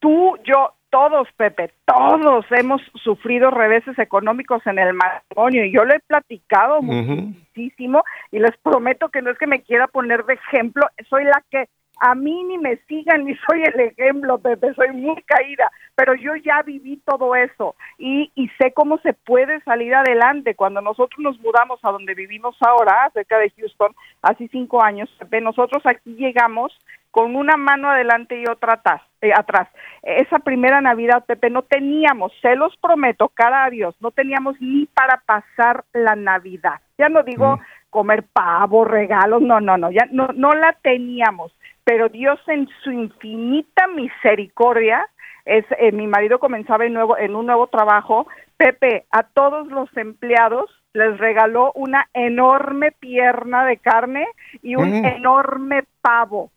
[0.00, 5.94] tú, yo, todos, Pepe, todos hemos sufrido reveses económicos en el matrimonio y yo lo
[5.94, 10.84] he platicado muchísimo y les prometo que no es que me quiera poner de ejemplo,
[11.08, 11.68] soy la que
[12.00, 16.34] a mí ni me sigan ni soy el ejemplo, Pepe, soy muy caída, pero yo
[16.36, 20.54] ya viví todo eso y, y sé cómo se puede salir adelante.
[20.54, 25.40] Cuando nosotros nos mudamos a donde vivimos ahora, cerca de Houston, hace cinco años, Pepe,
[25.40, 26.72] nosotros aquí llegamos
[27.10, 29.02] con una mano adelante y otra atrás.
[29.20, 29.68] eh, atrás.
[30.02, 34.86] Esa primera Navidad, Pepe, no teníamos, se los prometo, cara a Dios, no teníamos ni
[34.86, 36.80] para pasar la Navidad.
[36.96, 37.58] Ya no digo
[37.90, 41.52] comer pavo, regalos, no, no, no, ya no, no la teníamos.
[41.88, 45.08] Pero Dios en su infinita misericordia,
[45.46, 48.26] es, eh, mi marido comenzaba en, nuevo, en un nuevo trabajo,
[48.58, 54.26] Pepe, a todos los empleados les regaló una enorme pierna de carne
[54.62, 55.04] y un Mm.
[55.06, 56.50] enorme pavo.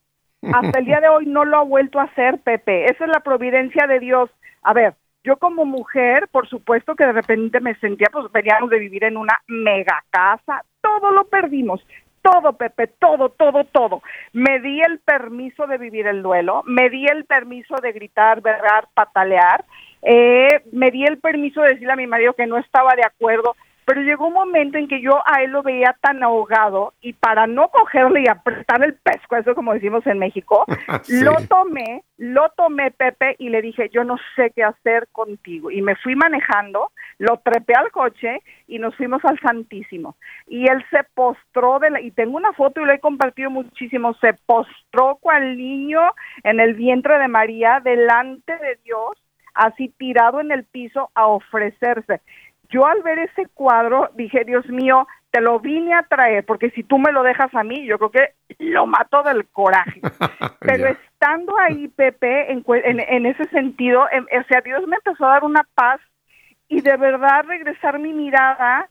[0.51, 2.83] Hasta el día de hoy no lo ha vuelto a hacer, Pepe.
[2.91, 4.29] Esa es la providencia de Dios.
[4.63, 8.79] A ver, yo como mujer, por supuesto que de repente me sentía, pues veníamos de
[8.79, 11.79] vivir en una mega casa, todo lo perdimos.
[12.21, 14.01] Todo, Pepe, todo, todo, todo.
[14.33, 18.87] Me di el permiso de vivir el duelo, me di el permiso de gritar, berrar,
[18.93, 19.65] patalear,
[20.01, 23.55] eh, me di el permiso de decirle a mi marido que no estaba de acuerdo,
[23.91, 27.45] pero llegó un momento en que yo a él lo veía tan ahogado y para
[27.45, 30.63] no cogerle y apretar el pesco, eso como decimos en México,
[31.03, 31.21] Sí.
[31.21, 35.71] lo tomé, lo tomé Pepe y le dije, yo no sé qué hacer contigo.
[35.71, 40.15] Y me fui manejando, lo trepé al coche y nos fuimos al Santísimo.
[40.47, 44.13] Y él se postró, de la, y tengo una foto y lo he compartido muchísimo,
[44.21, 45.99] se postró cual niño
[46.43, 49.21] en el vientre de María delante de Dios,
[49.53, 52.21] así tirado en el piso a ofrecerse.
[52.71, 56.83] Yo al ver ese cuadro dije, Dios mío, te lo vine a traer, porque si
[56.83, 60.01] tú me lo dejas a mí, yo creo que lo mato del coraje.
[60.59, 65.33] Pero estando ahí, Pepe, en, en ese sentido, em- o sea, Dios me empezó a
[65.33, 65.99] dar una paz
[66.67, 68.89] y de verdad regresar mi mirada,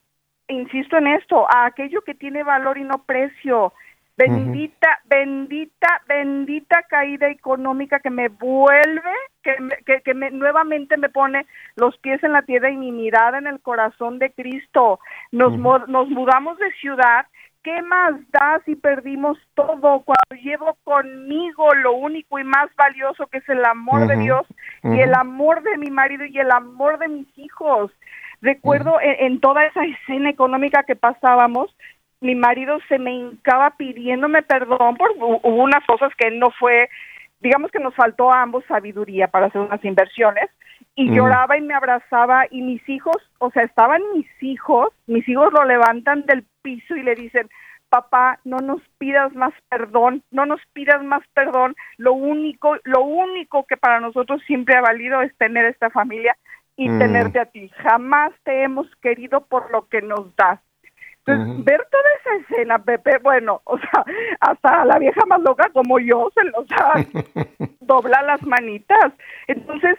[0.49, 3.73] insisto en esto, a aquello que tiene valor y no precio.
[4.17, 9.57] Bendita, bendita, bendita caída económica que me vuelve, que,
[9.87, 11.47] que, que me, nuevamente me pone
[11.77, 15.01] los pies en la tierra y mi mirada en el corazón de Cristo.
[15.33, 17.27] Nos, nos mudamos de ciudad.
[17.63, 23.39] ¿Qué más da si perdimos todo cuando llevo conmigo lo único y más valioso que
[23.39, 24.47] es el amor de Dios
[24.83, 27.93] y el amor de mi marido y el amor de mis hijos?
[28.41, 31.77] Recuerdo en, toda esa escena económica que pasábamos,
[32.21, 36.89] mi marido se me hincaba pidiéndome perdón por hubo unas cosas que no fue,
[37.41, 40.51] digamos que nos faltó a ambos sabiduría para hacer unas inversiones
[40.95, 45.53] y lloraba y me abrazaba y mis hijos, o sea, estaban mis hijos, mis hijos
[45.53, 47.49] lo levantan del piso y le dicen,
[47.89, 53.65] papá, no nos pidas más perdón, no nos pidas más perdón, lo único, lo único
[53.65, 56.37] que para nosotros siempre ha valido es tener esta familia
[56.77, 60.61] y tenerte a ti, jamás te hemos querido por lo que nos das
[61.27, 64.05] entonces, ver toda esa escena, Pepe, bueno, o sea,
[64.41, 66.95] hasta la vieja más loca como yo, se o sea,
[67.81, 69.13] dobla las manitas.
[69.47, 69.99] Entonces,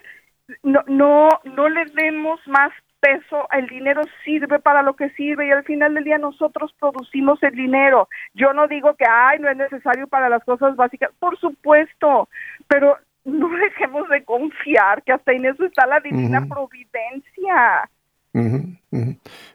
[0.63, 5.51] no, no, no le demos más peso, el dinero sirve para lo que sirve y
[5.51, 8.07] al final del día nosotros producimos el dinero.
[8.33, 12.29] Yo no digo que, ay, no es necesario para las cosas básicas, por supuesto,
[12.67, 17.89] pero no dejemos de confiar que hasta en eso está la divina providencia.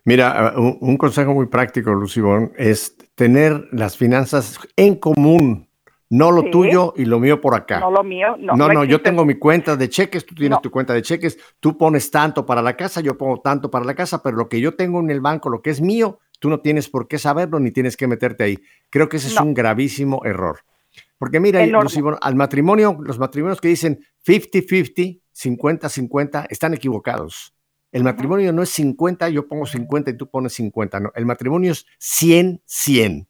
[0.05, 5.69] Mira, un, consejo muy práctico, Lucibón, es tener las finanzas en común,
[6.09, 7.81] no lo tuyo y lo mío por acá.
[7.81, 8.55] No lo mío, no.
[8.57, 11.77] No, no, yo tengo mi cuenta de cheques, tú tienes tu cuenta de cheques, tú
[11.77, 14.75] pones tanto para la casa, yo pongo tanto para la casa, pero lo que yo
[14.75, 17.73] tengo en el banco, lo que es mío, tú no tienes por qué saberlo ni
[17.73, 18.59] tienes que meterte ahí.
[18.89, 20.61] Creo que ese es un gravísimo error.
[21.19, 27.56] Porque mira, Lucibón, al matrimonio, los matrimonios que dicen 50-50, 50-50, están equivocados.
[27.97, 31.13] El matrimonio no es 50, yo pongo 50 y tú pones 50, no.
[31.15, 33.27] El matrimonio es 100, 100.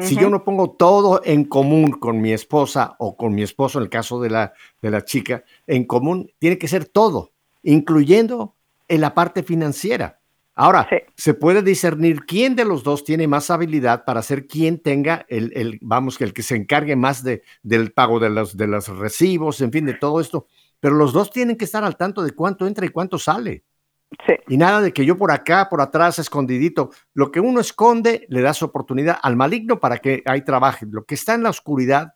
[0.00, 3.84] Si yo no pongo todo en común con mi esposa o con mi esposo, en
[3.84, 7.30] el caso de la, de la chica, en común, tiene que ser todo,
[7.62, 8.56] incluyendo
[8.88, 10.18] en la parte financiera.
[10.56, 15.26] Ahora, se puede discernir quién de los dos tiene más habilidad para ser quien tenga
[15.28, 18.88] el, el vamos, el que se encargue más de, del pago de los, de los
[18.88, 20.48] recibos, en fin, de todo esto.
[20.80, 23.62] Pero los dos tienen que estar al tanto de cuánto entra y cuánto sale.
[24.48, 26.90] Y nada de que yo por acá, por atrás, escondidito.
[27.14, 30.86] Lo que uno esconde le das oportunidad al maligno para que ahí trabaje.
[30.90, 32.14] Lo que está en la oscuridad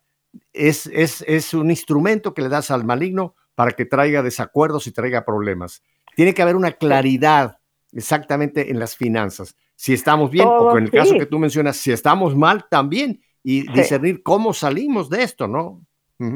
[0.53, 4.91] es, es, es un instrumento que le das al maligno para que traiga desacuerdos y
[4.91, 5.81] traiga problemas.
[6.15, 7.57] Tiene que haber una claridad
[7.91, 9.55] exactamente en las finanzas.
[9.75, 13.71] Si estamos bien, o en el caso que tú mencionas, si estamos mal también, y
[13.71, 15.81] discernir cómo salimos de esto, ¿no?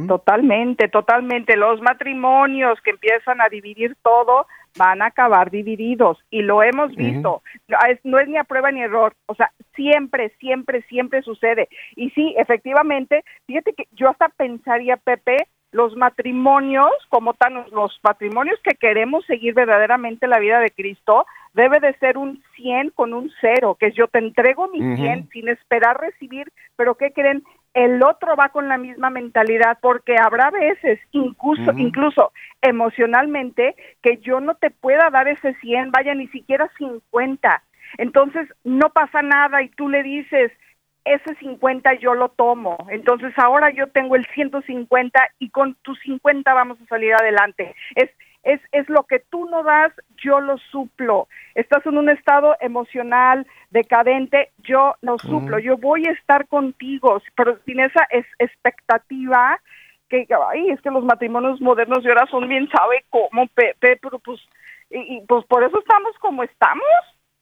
[0.07, 1.57] Totalmente, totalmente.
[1.57, 4.45] Los matrimonios que empiezan a dividir todo
[4.77, 7.41] van a acabar divididos y lo hemos visto.
[8.03, 9.13] no, es, ni a prueba ni error.
[9.25, 11.69] O sea, siempre, siempre, siempre sucede.
[11.95, 15.37] Y sí, efectivamente, fíjate que yo hasta pensaría, Pepe,
[15.71, 21.79] los matrimonios, como tan los matrimonios que queremos seguir verdaderamente la vida de Cristo, debe
[21.79, 25.47] de ser un 100 con un cero, que es yo te entrego mi 100 sin
[25.49, 27.43] esperar recibir, pero ¿qué creen?
[27.73, 34.39] El otro va con la misma mentalidad porque habrá veces, incluso, incluso emocionalmente, que yo
[34.41, 37.63] no te pueda dar ese 100, vaya ni siquiera 50.
[37.97, 40.51] Entonces no pasa nada y tú le dices,
[41.05, 42.77] ese 50 yo lo tomo.
[42.89, 47.75] Entonces ahora yo tengo el 150 y con tus 50 vamos a salir adelante.
[47.95, 48.09] Es
[48.43, 51.27] es, es lo que tú no das, yo lo suplo.
[51.55, 55.59] Estás en un estado emocional decadente, yo lo suplo.
[55.59, 59.59] Yo voy a estar contigo, pero sin esa es expectativa
[60.09, 64.19] que, ay, es que los matrimonios modernos de ahora son bien sabe cómo, Pepe, pero
[64.19, 64.41] pues,
[64.89, 66.83] y, pues por eso estamos como estamos.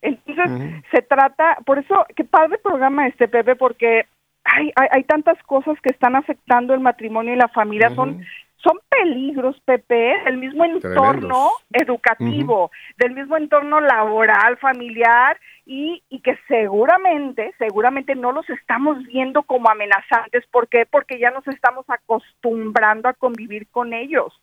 [0.02, 4.06] Entonces, se trata, por eso, qué padre programa este, Pepe, porque
[4.44, 8.24] hay, hay, hay, tantas cosas que están afectando el matrimonio y la familia, son
[8.62, 16.38] son peligros, Pepe, del mismo entorno educativo, del mismo entorno laboral, familiar, y, y, que
[16.48, 20.46] seguramente, seguramente no los estamos viendo como amenazantes.
[20.48, 20.86] ¿Por qué?
[20.86, 24.34] Porque ya nos estamos acostumbrando a convivir con ellos.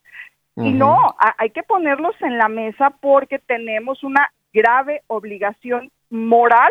[0.59, 0.97] Y no,
[1.37, 6.71] hay que ponerlos en la mesa porque tenemos una grave obligación moral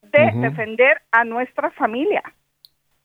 [0.00, 2.22] de defender a nuestra familia.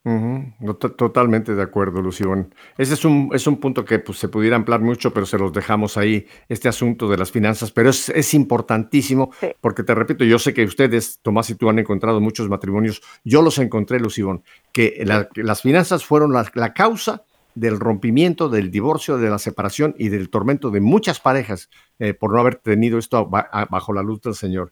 [0.02, 2.54] Totalmente de acuerdo, Lución.
[2.78, 5.52] Ese es un, es un punto que pues, se pudiera ampliar mucho, pero se los
[5.52, 10.40] dejamos ahí, este asunto de las finanzas, pero es, es importantísimo, porque te repito, yo
[10.40, 15.06] sé que ustedes, Tomás y tú, han encontrado muchos matrimonios, yo los encontré, Lución, que,
[15.36, 17.24] las finanzas fueron la, la, causa
[17.54, 21.70] del rompimiento, del divorcio, de la separación y del tormento de muchas parejas
[22.00, 24.72] eh, por no haber tenido esto bajo la luz del Señor.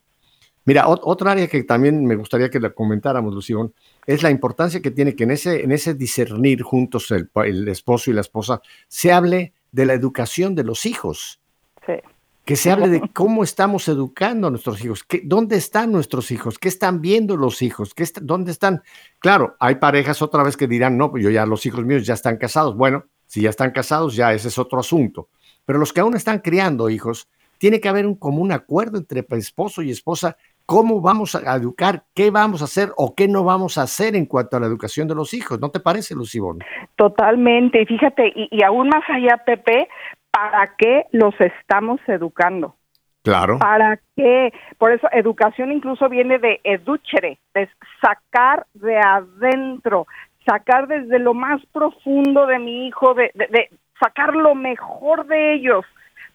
[0.68, 3.74] Mira, otra área que también me gustaría que la comentáramos, Lución,
[4.08, 8.10] es la importancia que tiene que en ese, en ese discernir juntos el, el esposo
[8.10, 11.40] y la esposa se hable de la educación de los hijos.
[11.86, 11.94] Sí
[12.48, 16.58] que se hable de cómo estamos educando a nuestros hijos, ¿Qué, dónde están nuestros hijos,
[16.58, 18.84] qué están viendo los hijos, ¿Qué dónde están.
[19.20, 22.14] Claro, hay parejas otra vez que dirán, no, pues yo ya los hijos míos ya
[22.14, 22.78] están casados.
[22.78, 25.28] Bueno, si ya están casados, ya ese es otro asunto.
[25.66, 27.28] Pero los que aún están criando hijos,
[27.58, 30.38] tiene que haber un común acuerdo entre esposo y esposa,
[30.68, 34.28] cómo vamos a educar, qué vamos a hacer o qué no vamos a hacer en
[34.28, 35.60] cuanto a la educación de los hijos.
[35.60, 36.60] ¿No te parece, Lucibón?
[36.96, 37.84] Totalmente.
[37.88, 39.88] Fíjate, y, y aún más allá, Pepe,
[40.30, 42.76] ¿para qué los estamos educando?
[43.24, 43.60] Claro.
[43.60, 44.54] ¿Para qué?
[44.78, 47.70] Por eso educación incluso viene de educere, de
[48.02, 50.06] sacar de adentro,
[50.46, 53.32] sacar desde lo más profundo de mi hijo, de,
[54.02, 55.86] sacar lo mejor de ellos,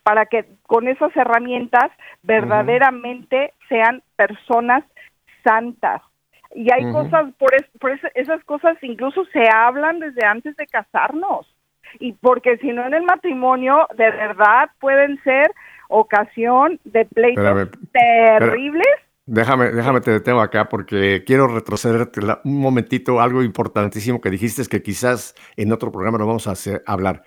[0.03, 1.91] para que con esas herramientas
[2.23, 4.85] verdaderamente sean personas
[5.45, 6.03] santas.
[6.55, 7.51] Y hay cosas, por,
[7.81, 11.47] por esas cosas incluso se hablan desde antes de casarnos
[11.99, 15.51] y porque si no en el matrimonio de verdad pueden ser
[15.89, 18.87] ocasión de pleitos terribles.
[19.27, 22.11] déjame, déjame te detengo acá porque quiero retroceder
[22.45, 26.53] un momentito, algo importantísimo que dijiste es que quizás en otro programa lo vamos a
[26.53, 27.23] hacer, hablar.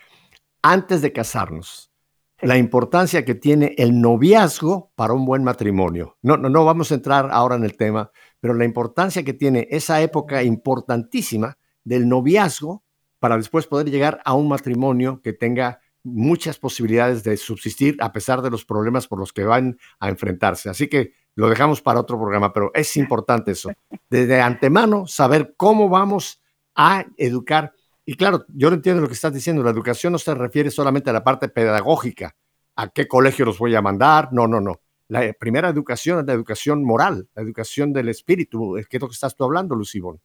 [0.62, 1.95] Antes de casarnos,
[2.42, 6.18] la importancia que tiene el noviazgo para un buen matrimonio.
[6.22, 9.68] No, no, no vamos a entrar ahora en el tema, pero la importancia que tiene
[9.72, 12.84] esa época importantísima del noviazgo
[13.20, 18.42] para después poder llegar a un matrimonio que tenga muchas posibilidades de subsistir a pesar
[18.42, 20.70] de los problemas por los que van a enfrentarse.
[20.70, 23.72] Así que lo dejamos para otro programa, pero es importante eso.
[24.10, 26.42] Desde antemano, saber cómo vamos
[26.76, 27.74] a educar.
[28.06, 29.64] Y claro, yo no entiendo lo que estás diciendo.
[29.64, 32.36] La educación no se refiere solamente a la parte pedagógica,
[32.76, 34.30] a qué colegio los voy a mandar.
[34.32, 34.80] No, no, no.
[35.08, 39.14] La primera educación es la educación moral, la educación del espíritu, que es lo que
[39.14, 40.20] estás tú hablando, Lucibón.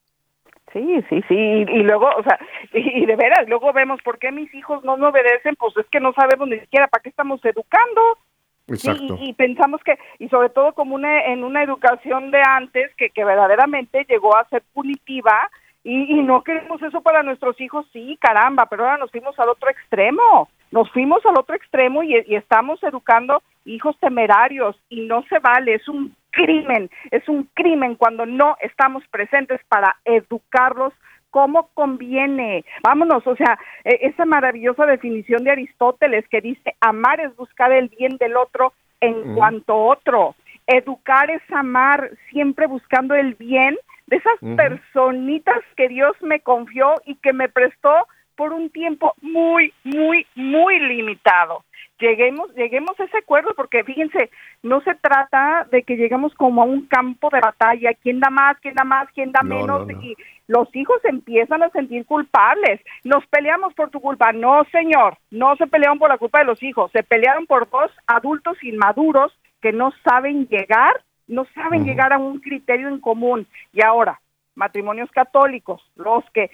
[0.73, 2.39] Sí, sí, sí, y, luego, o sea,
[2.71, 5.99] y, de veras, luego vemos por qué mis hijos no me obedecen, pues es que
[5.99, 8.01] no sabemos ni siquiera para qué estamos educando.
[8.67, 9.17] Exacto.
[9.19, 13.25] Y, pensamos que, y sobre todo como una, en una educación de antes que, que
[13.25, 15.49] verdaderamente llegó a ser punitiva,
[15.83, 19.49] y, y no queremos eso para nuestros hijos, sí, caramba, pero ahora nos fuimos al
[19.49, 25.23] otro extremo, nos fuimos al otro extremo y, y estamos educando hijos temerarios y no
[25.23, 30.93] se vale, es un crimen, es un crimen cuando no estamos presentes para educarlos
[31.29, 32.65] como conviene.
[32.83, 37.89] Vámonos, o sea, e, esa maravillosa definición de Aristóteles que dice amar es buscar el
[37.89, 40.35] bien del otro en cuanto otro.
[40.67, 43.77] Educar es amar siempre buscando el bien
[44.11, 49.73] de esas personitas que Dios me confió y que me prestó por un tiempo muy,
[49.83, 51.63] muy, muy limitado
[52.01, 54.29] lleguemos, lleguemos a ese acuerdo, porque fíjense,
[54.63, 58.57] no se trata de que lleguemos como a un campo de batalla, quién da más,
[58.59, 60.15] quién da más, quién da menos, y
[60.47, 62.81] los hijos empiezan a sentir culpables.
[63.03, 64.33] Nos peleamos por tu culpa.
[64.33, 67.91] No, señor, no se pelearon por la culpa de los hijos, se pelearon por dos
[68.07, 69.31] adultos inmaduros
[69.61, 71.01] que no saben llegar,
[71.31, 73.47] no saben llegar a un criterio en común.
[73.73, 74.19] Y ahora,
[74.55, 76.51] matrimonios católicos, los que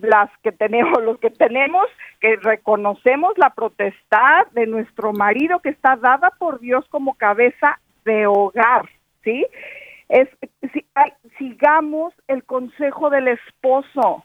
[0.00, 1.86] las que tenemos, los que tenemos
[2.20, 8.26] que reconocemos la protestad de nuestro marido que está dada por Dios como cabeza de
[8.26, 8.88] hogar,
[9.24, 9.46] ¿sí?
[10.08, 10.28] Es
[10.72, 10.84] si,
[11.38, 14.24] sigamos el consejo del esposo.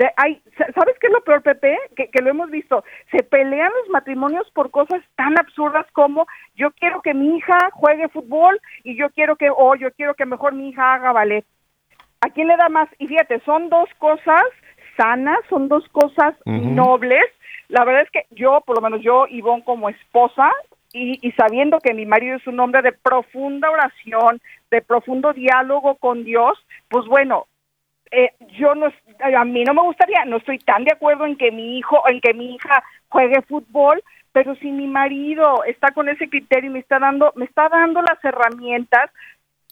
[0.00, 1.78] De, ay, ¿Sabes qué es lo peor, Pepe?
[1.94, 2.82] Que, que lo hemos visto.
[3.10, 8.08] Se pelean los matrimonios por cosas tan absurdas como yo quiero que mi hija juegue
[8.08, 11.44] fútbol y yo quiero que, o yo quiero que mejor mi hija haga ballet
[12.22, 12.88] ¿A quién le da más?
[12.98, 14.42] Y fíjate, son dos cosas
[14.96, 17.24] sanas, son dos cosas nobles.
[17.68, 20.50] La verdad es que yo, por lo menos yo, Ivonne, como esposa,
[20.94, 24.40] y, sabiendo que mi marido es un hombre de profunda oración,
[24.70, 27.46] de profundo diálogo con Dios, pues bueno,
[28.10, 31.50] eh, yo no, a mí no me gustaría, no estoy tan de acuerdo en que
[31.52, 34.02] mi hijo, en que mi hija juegue fútbol,
[34.32, 38.02] pero si mi marido está con ese criterio y me está dando, me está dando
[38.02, 39.10] las herramientas,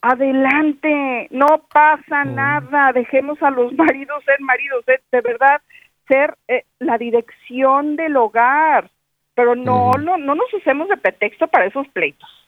[0.02, 2.34] adelante, no pasa mm.
[2.34, 5.60] nada, dejemos a los maridos ser maridos, de, verdad
[6.06, 8.90] ser eh, la dirección del hogar,
[9.34, 12.47] pero no, no, no nos usemos de pretexto para esos pleitos.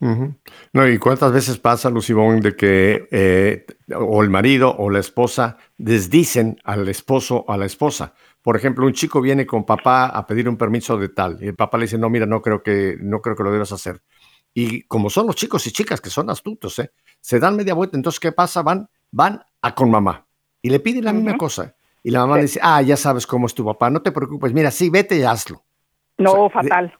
[0.00, 5.56] No, y cuántas veces pasa, Lucibón, de que eh, o el marido o la esposa
[5.76, 8.14] desdicen al esposo o a la esposa.
[8.42, 11.54] Por ejemplo, un chico viene con papá a pedir un permiso de tal, y el
[11.54, 14.00] papá le dice, no, mira, no creo que, no creo que lo debas hacer.
[14.54, 16.90] Y como son los chicos y chicas que son astutos, ¿eh?
[17.20, 17.96] se dan media vuelta.
[17.96, 18.62] Entonces, ¿qué pasa?
[18.62, 20.26] Van, van a con mamá
[20.62, 21.74] y le piden la misma cosa.
[22.02, 24.52] Y la mamá le dice, ah, ya sabes cómo es tu papá, no te preocupes,
[24.52, 25.64] mira, sí, vete y hazlo.
[26.16, 26.96] No, fatal.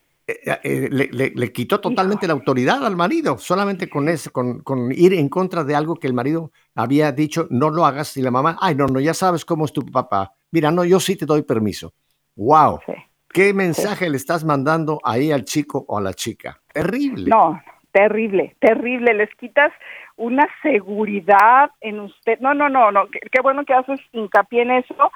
[0.63, 5.29] Eh, le, quitó totalmente la autoridad al marido, solamente con, eso, con, con, ir en
[5.29, 8.75] contra de algo que el marido había dicho, no lo hagas, y la mamá, ay,
[8.75, 10.33] no, no, ya sabes cómo es tu papá.
[10.51, 11.93] Mira, no, yo sí te doy permiso.
[12.37, 12.81] ¡Wow!
[13.29, 16.61] ¿Qué mensaje le estás mandando ahí al chico o a la chica?
[16.73, 17.29] Terrible.
[17.29, 17.61] No,
[17.93, 19.13] terrible, terrible.
[19.15, 19.73] Les quitas
[20.17, 22.39] una seguridad en usted.
[22.41, 23.09] No, no, no, no.
[23.09, 25.11] Qué, qué bueno que haces hincapié en eso.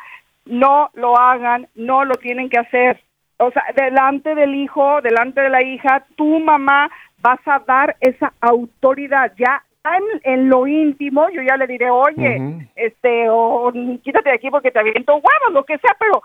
[0.45, 3.01] No lo hagan, no lo tienen que hacer
[3.43, 6.90] o sea, delante del hijo, delante de la hija, tu mamá
[7.20, 9.32] vas a dar esa autoridad.
[9.36, 9.62] Ya
[10.22, 13.72] en, lo íntimo, yo ya le diré, oye, este, o
[14.03, 16.22] quítate de aquí porque te aviento huevos, lo que sea, pero,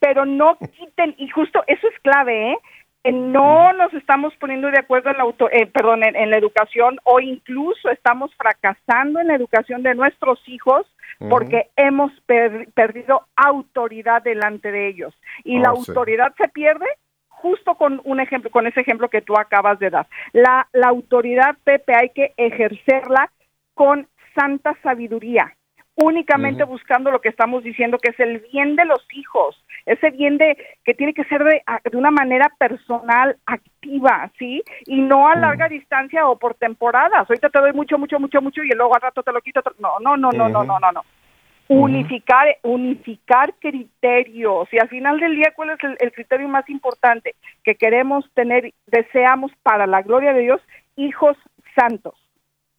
[0.00, 2.58] pero no quiten, y justo eso es clave, ¿eh?
[3.10, 7.18] no nos estamos poniendo de acuerdo en la auto, eh, perdón, en, la educación o
[7.18, 10.86] incluso estamos fracasando en la educación de nuestros hijos
[11.28, 12.12] porque hemos
[12.74, 15.14] perdido autoridad delante de ellos.
[15.44, 16.86] Y la oh, autoridad se pierde
[17.28, 20.06] justo con un ejemplo, con ese ejemplo que tú acabas de dar.
[20.32, 23.30] La, la autoridad, Pepe, hay que ejercerla
[23.74, 25.54] con santa sabiduría
[25.94, 30.38] únicamente buscando lo que estamos diciendo que es el bien de los hijos, ese bien
[30.38, 34.62] de que tiene que ser de, de una manera personal, activa, ¿sí?
[34.86, 37.28] Y no a larga distancia o por temporadas.
[37.28, 39.60] Ahorita te doy mucho, mucho, mucho, mucho y luego al rato te lo quito.
[39.78, 41.02] No, no, no, no, no, no, no, no.
[41.68, 47.34] Unificar, unificar criterios y al final del día, ¿cuál es el criterio más importante?
[47.64, 50.60] Que queremos tener, deseamos para la gloria de Dios,
[50.96, 51.36] hijos
[51.74, 52.21] santos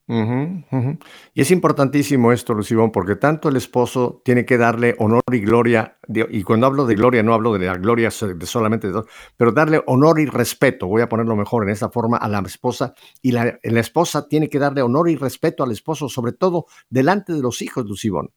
[0.05, 5.97] y es importantísimo esto, Lucibón, porque tanto el esposo tiene que darle honor y gloria,
[6.07, 9.05] y cuando hablo de gloria no hablo de la gloria de solamente de dos,
[9.37, 12.93] pero darle honor y respeto, voy a ponerlo mejor en esa forma, a la esposa,
[13.21, 17.31] y la, la esposa tiene que darle honor y respeto al esposo, sobre todo delante
[17.31, 18.31] de los hijos, Lucibón.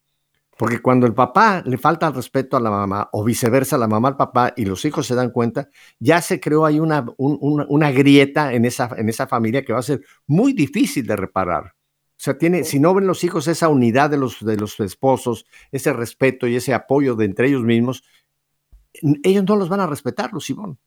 [0.59, 4.09] Porque cuando el papá le falta el respeto a la mamá o viceversa, la mamá
[4.09, 8.55] al papá y los hijos se dan cuenta, ya se creó ahí una, una, grieta
[8.55, 11.75] en esa, en esa familia que va a ser muy difícil de reparar.
[12.17, 15.45] O sea, tiene, si no ven los hijos esa unidad de los, de los esposos,
[15.71, 18.03] ese respeto y ese apoyo de entre ellos mismos,
[19.23, 20.79] ellos no los van a respetar, Lucibón.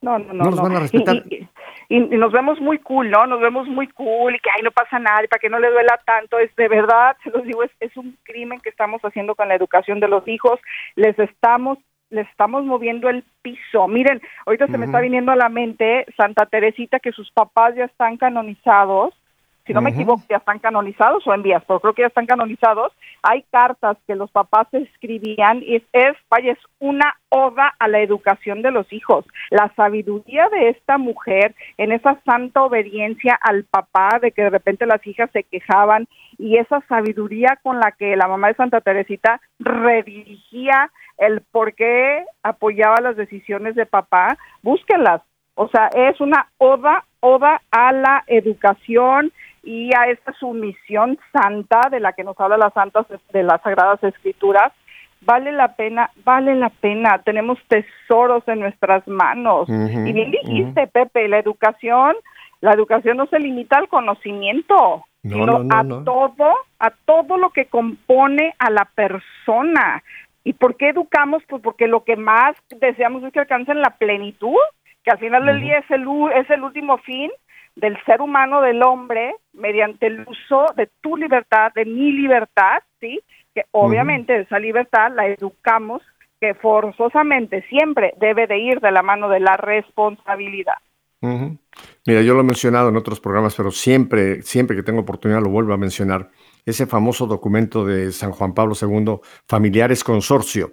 [0.00, 0.44] No, no, no.
[0.44, 1.46] No los van a respetar y,
[1.88, 3.26] nos vemos muy cool, ¿no?
[3.26, 5.70] Nos vemos muy cool y que ahí no pasa nada y para que no le
[5.70, 6.38] duela tanto.
[6.38, 9.54] Es de verdad, se los digo, es, es un crimen que estamos haciendo con la
[9.54, 10.60] educación de los hijos.
[10.94, 11.78] Les estamos
[12.08, 13.88] les estamos moviendo el piso.
[13.88, 17.86] Miren, ahorita se me está viniendo a la mente Santa Teresita que sus papás ya
[17.86, 19.12] están canonizados
[19.66, 22.26] si no me equivoco, ya están canonizados o en vías, pero creo que ya están
[22.26, 22.92] canonizados.
[23.22, 28.62] Hay cartas que los papás escribían y es, vaya, es una oda a la educación
[28.62, 29.24] de los hijos.
[29.50, 34.86] La sabiduría de esta mujer en esa santa obediencia al papá, de que de repente
[34.86, 36.06] las hijas se quejaban,
[36.38, 42.24] y esa sabiduría con la que la mamá de Santa Teresita redirigía el por qué
[42.42, 45.22] apoyaba las decisiones de papá, búsquenlas.
[45.54, 49.32] O sea, es una oda, oda a la educación,
[49.66, 54.02] y a esta sumisión santa de la que nos habla las santas de las sagradas
[54.04, 54.72] escrituras,
[55.20, 59.68] vale la pena, vale la pena, tenemos tesoros en nuestras manos.
[59.68, 62.14] y bien dijiste, Pepe, la educación,
[62.60, 68.54] la educación no se limita al conocimiento, sino a todo, a todo lo que compone
[68.60, 70.02] a la persona.
[70.44, 71.42] ¿Y por qué educamos?
[71.48, 74.54] Pues porque lo que más deseamos es que alcancen la plenitud,
[75.02, 76.06] que al final del día es el,
[76.36, 77.32] es el último fin,
[77.76, 83.20] del ser humano, del hombre, mediante el uso de tu libertad, de mi libertad, ¿sí?
[83.54, 86.02] Que obviamente esa libertad la educamos,
[86.40, 90.76] que forzosamente siempre debe de ir de la mano de la responsabilidad.
[91.20, 95.50] Mira, yo lo he mencionado en otros programas, pero siempre, siempre que tengo oportunidad lo
[95.50, 96.30] vuelvo a mencionar.
[96.64, 100.72] Ese famoso documento de San Juan Pablo II, Familiares Consorcio,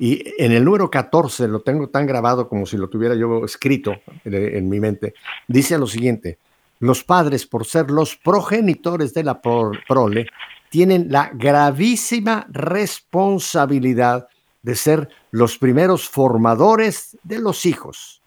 [0.00, 3.96] y en el número 14, lo tengo tan grabado como si lo tuviera yo escrito
[4.24, 5.14] en, mi mente,
[5.46, 6.38] dice lo siguiente,
[6.80, 10.26] los padres, por ser los progenitores de la prole,
[10.70, 14.28] tienen la gravísima responsabilidad
[14.62, 18.22] de ser los primeros formadores de los hijos.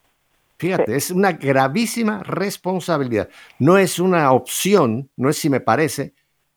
[0.57, 3.29] Fíjate, es una gravísima responsabilidad.
[3.57, 6.13] No es una opción, no es si me parece,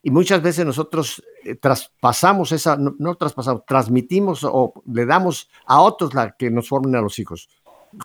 [0.07, 6.12] y muchas veces nosotros eh, traspasamos esa, no, traspasamos, transmitimos o le damos a otros
[6.12, 7.48] la que nos formen a los hijos.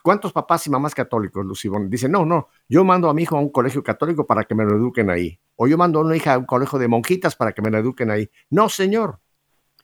[0.01, 3.41] ¿Cuántos papás y mamás católicos, Lucibón, dicen, no, no, yo mando a mi hijo a
[3.41, 5.37] un colegio católico para que me lo eduquen ahí?
[5.57, 7.79] O yo mando a una hija a un colegio de monjitas para que me lo
[7.79, 8.29] eduquen ahí.
[8.49, 9.19] No, señor.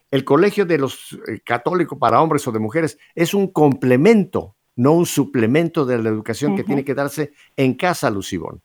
[0.10, 4.94] El colegio de los eh, católicos para hombres o de mujeres es un complemento, no
[4.94, 8.62] un suplemento de la educación que tiene que darse en casa, Lucibón.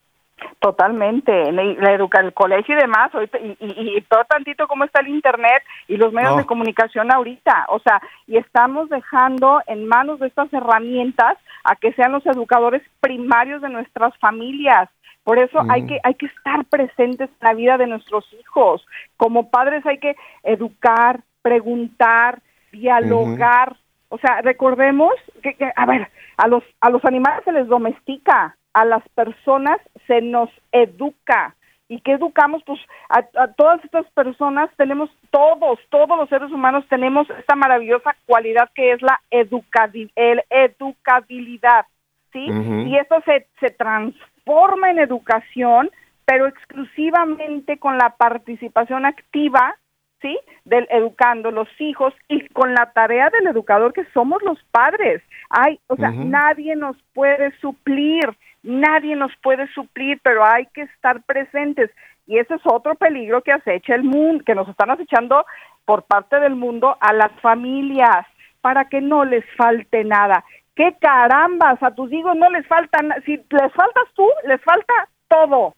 [0.59, 3.11] Totalmente, la educa el colegio y demás,
[3.41, 7.67] y, y, y, todo tantito cómo está el internet y los medios de comunicación ahorita,
[7.69, 12.83] o sea, y estamos dejando en manos de estas herramientas a que sean los educadores
[13.01, 14.89] primarios de nuestras familias.
[15.25, 18.85] Por eso hay que hay que estar presentes en la vida de nuestros hijos.
[19.17, 22.41] Como padres hay que educar, preguntar,
[22.73, 23.77] dialogar.
[24.09, 25.13] O sea, recordemos
[25.43, 29.79] que, que, a ver, a los a los animales se les domestica, a las personas
[30.07, 31.55] se nos educa.
[31.89, 32.63] ¿Y qué educamos?
[32.65, 38.71] Pues a, todas estas personas tenemos, todos, todos los seres humanos tenemos esta maravillosa cualidad
[38.75, 41.87] que es la el educabilidad,
[42.33, 42.47] ¿sí?
[42.87, 45.91] Y esto se, se transforma en educación,
[46.25, 49.77] pero exclusivamente con la participación activa
[50.21, 50.39] ¿sí?
[50.65, 55.23] Del educando los hijos y con la tarea del educador que somos los padres.
[55.49, 58.25] Hay, o sea, nadie nos puede suplir,
[58.63, 61.91] nadie nos puede suplir, pero hay que estar presentes.
[62.27, 65.45] Y ese es otro peligro que acecha el mundo, que nos están acechando
[65.85, 68.27] por parte del mundo a las familias,
[68.61, 70.45] para que no les falte nada.
[70.77, 71.83] ¿Qué carambas?
[71.83, 75.75] A tus hijos no les falta, si les faltas tú, les falta todo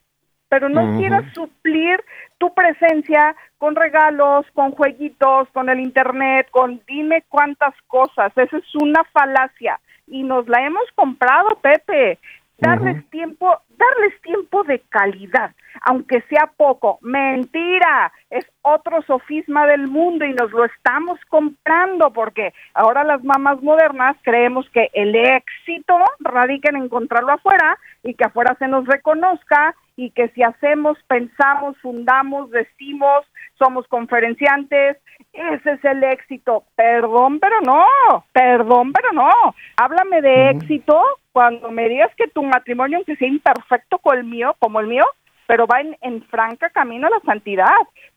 [0.53, 1.99] pero no quieras suplir
[2.37, 8.31] tu presencia con regalos, con jueguitos, con el internet, con dime cuántas cosas.
[8.37, 12.19] Esa es una falacia y nos la hemos comprado, Pepe.
[12.59, 15.51] Darles tiempo, darles tiempo de calidad,
[15.81, 16.99] aunque sea poco.
[17.01, 23.61] Mentira, es otro sofisma del mundo y nos lo estamos comprando porque ahora las mamás
[23.61, 29.75] modernas creemos que el éxito radica en encontrarlo afuera y que afuera se nos reconozca
[29.95, 33.25] y que si hacemos, pensamos, fundamos, decimos,
[33.57, 34.97] somos conferenciantes,
[35.33, 36.63] ese es el éxito.
[36.75, 39.29] Perdón, pero no, perdón, pero no.
[39.77, 44.55] Háblame de éxito cuando me digas que tu matrimonio, aunque sea imperfecto como el mío,
[44.59, 45.03] como el mío,
[45.47, 47.67] pero va en, franca camino a la santidad.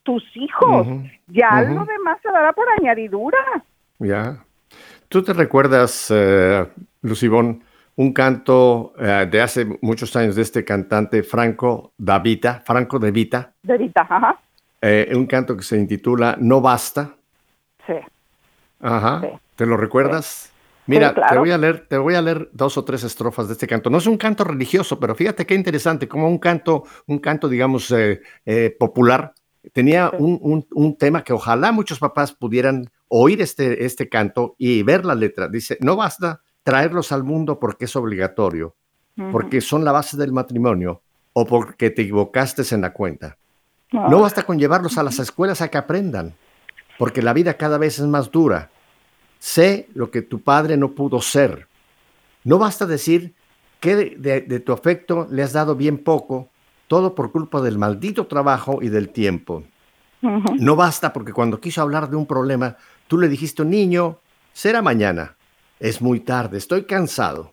[0.04, 0.86] Tus hijos,
[1.26, 3.38] ya lo demás se dará por añadidura.
[3.98, 4.44] Ya.
[5.08, 6.66] ¿Tú te recuerdas, eh,
[7.02, 7.64] Lucibón,
[7.96, 13.52] un canto eh, de hace muchos años de este cantante Franco Davita, Franco De Vita.
[13.62, 14.38] De Vita, ajá.
[14.82, 17.14] Eh, un canto que se intitula No Basta.
[17.86, 17.94] Sí.
[18.80, 19.22] Ajá.
[19.56, 20.52] ¿Te lo recuerdas?
[20.86, 23.66] Mira, te voy a leer, te voy a leer dos o tres estrofas de este
[23.66, 23.90] canto.
[23.90, 27.92] No es un canto religioso, pero fíjate qué interesante, como un canto, un canto, digamos,
[27.92, 29.34] eh, popular.
[29.72, 35.04] Tenía un, un, tema que ojalá muchos papás pudieran oír este, este canto y ver
[35.04, 35.48] la letra.
[35.48, 38.76] Dice, no basta traerlos al mundo porque es obligatorio,
[39.32, 43.38] porque son la base del matrimonio o porque te equivocaste en la cuenta.
[43.92, 46.34] No basta con llevarlos a las escuelas a que aprendan,
[46.98, 48.70] porque la vida cada vez es más dura.
[49.38, 51.68] Sé lo que tu padre no pudo ser.
[52.44, 53.34] No basta decir
[53.80, 56.48] que de, tu afecto le has dado bien poco,
[56.88, 59.64] todo por culpa del maldito trabajo y del tiempo.
[60.22, 62.76] No basta porque cuando quiso hablar de un problema,
[63.06, 64.18] tú le dijiste, niño,
[64.52, 65.36] será mañana.
[65.78, 67.52] Es muy tarde, estoy cansado.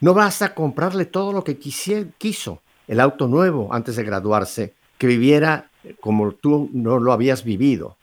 [0.00, 5.70] No basta comprarle todo lo que quiso, el auto nuevo antes de graduarse, que viviera
[6.00, 7.96] como tú no lo habías vivido.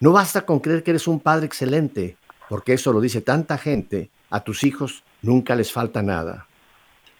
[0.00, 2.16] No basta con creer que eres un padre excelente,
[2.48, 6.46] porque eso lo dice tanta gente, a tus hijos nunca les falta nada.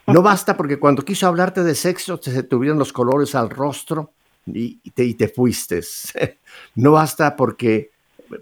[0.06, 4.12] No basta porque cuando quiso hablarte de sexo se tuvieron los colores al rostro
[4.46, 5.80] y te, y te fuiste.
[6.74, 7.90] No basta porque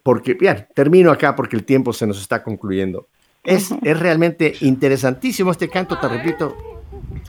[0.02, 3.06] porque, bien, termino acá porque el tiempo se nos está concluyendo.
[3.44, 6.56] Es, es realmente interesantísimo este canto, te repito,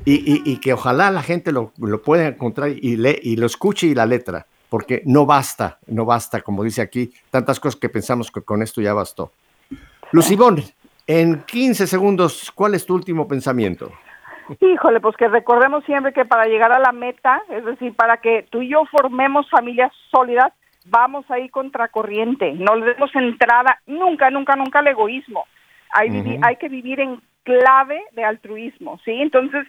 [0.04, 3.88] y, y, que ojalá la gente lo, lo pueda encontrar y, le, y lo escuche
[3.88, 8.32] y la letra, porque no basta, no basta, como dice aquí, tantas cosas que pensamos
[8.32, 9.32] que con esto ya bastó.
[10.12, 10.64] Lucibón,
[11.08, 13.92] en 15 segundos, ¿cuál es tu último pensamiento?
[14.60, 18.48] Híjole, pues que recordemos siempre que para llegar a la meta, es decir, para que
[18.50, 20.54] tú y yo formemos familias sólidas,
[20.86, 25.46] vamos ahí contracorriente, no le demos entrada nunca, nunca, nunca al egoísmo.
[25.92, 29.12] Hay, hay que vivir en clave de altruismo, ¿sí?
[29.12, 29.66] Entonces,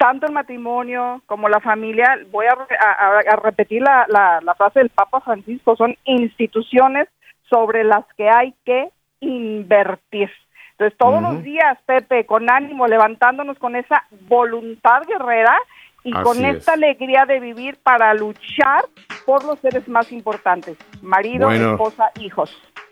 [0.00, 5.76] tanto el matrimonio como la familia, voy a, repetir la, la, frase del Papa Francisco,
[5.76, 7.06] son instituciones
[7.50, 8.88] sobre las que hay que
[9.20, 10.30] invertir.
[10.70, 15.54] Entonces, todos los días, Pepe, con ánimo, levantándonos con esa voluntad guerrera,
[16.02, 18.86] y con esta alegría de vivir para luchar
[19.26, 22.50] por los seres más importantes, marido, esposa, hijos.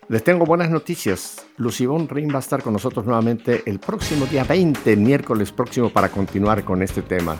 [0.09, 1.37] Les tengo buenas noticias.
[1.59, 5.91] Lucibón Rin va a estar con nosotros nuevamente el próximo día 20, el miércoles próximo,
[5.91, 7.37] para continuar con este tema.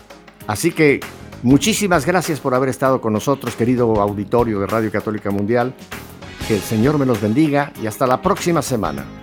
[0.47, 1.01] Así que
[1.43, 5.73] muchísimas gracias por haber estado con nosotros, querido auditorio de Radio Católica Mundial.
[6.47, 9.18] Que el Señor me los bendiga y hasta la próxima semana.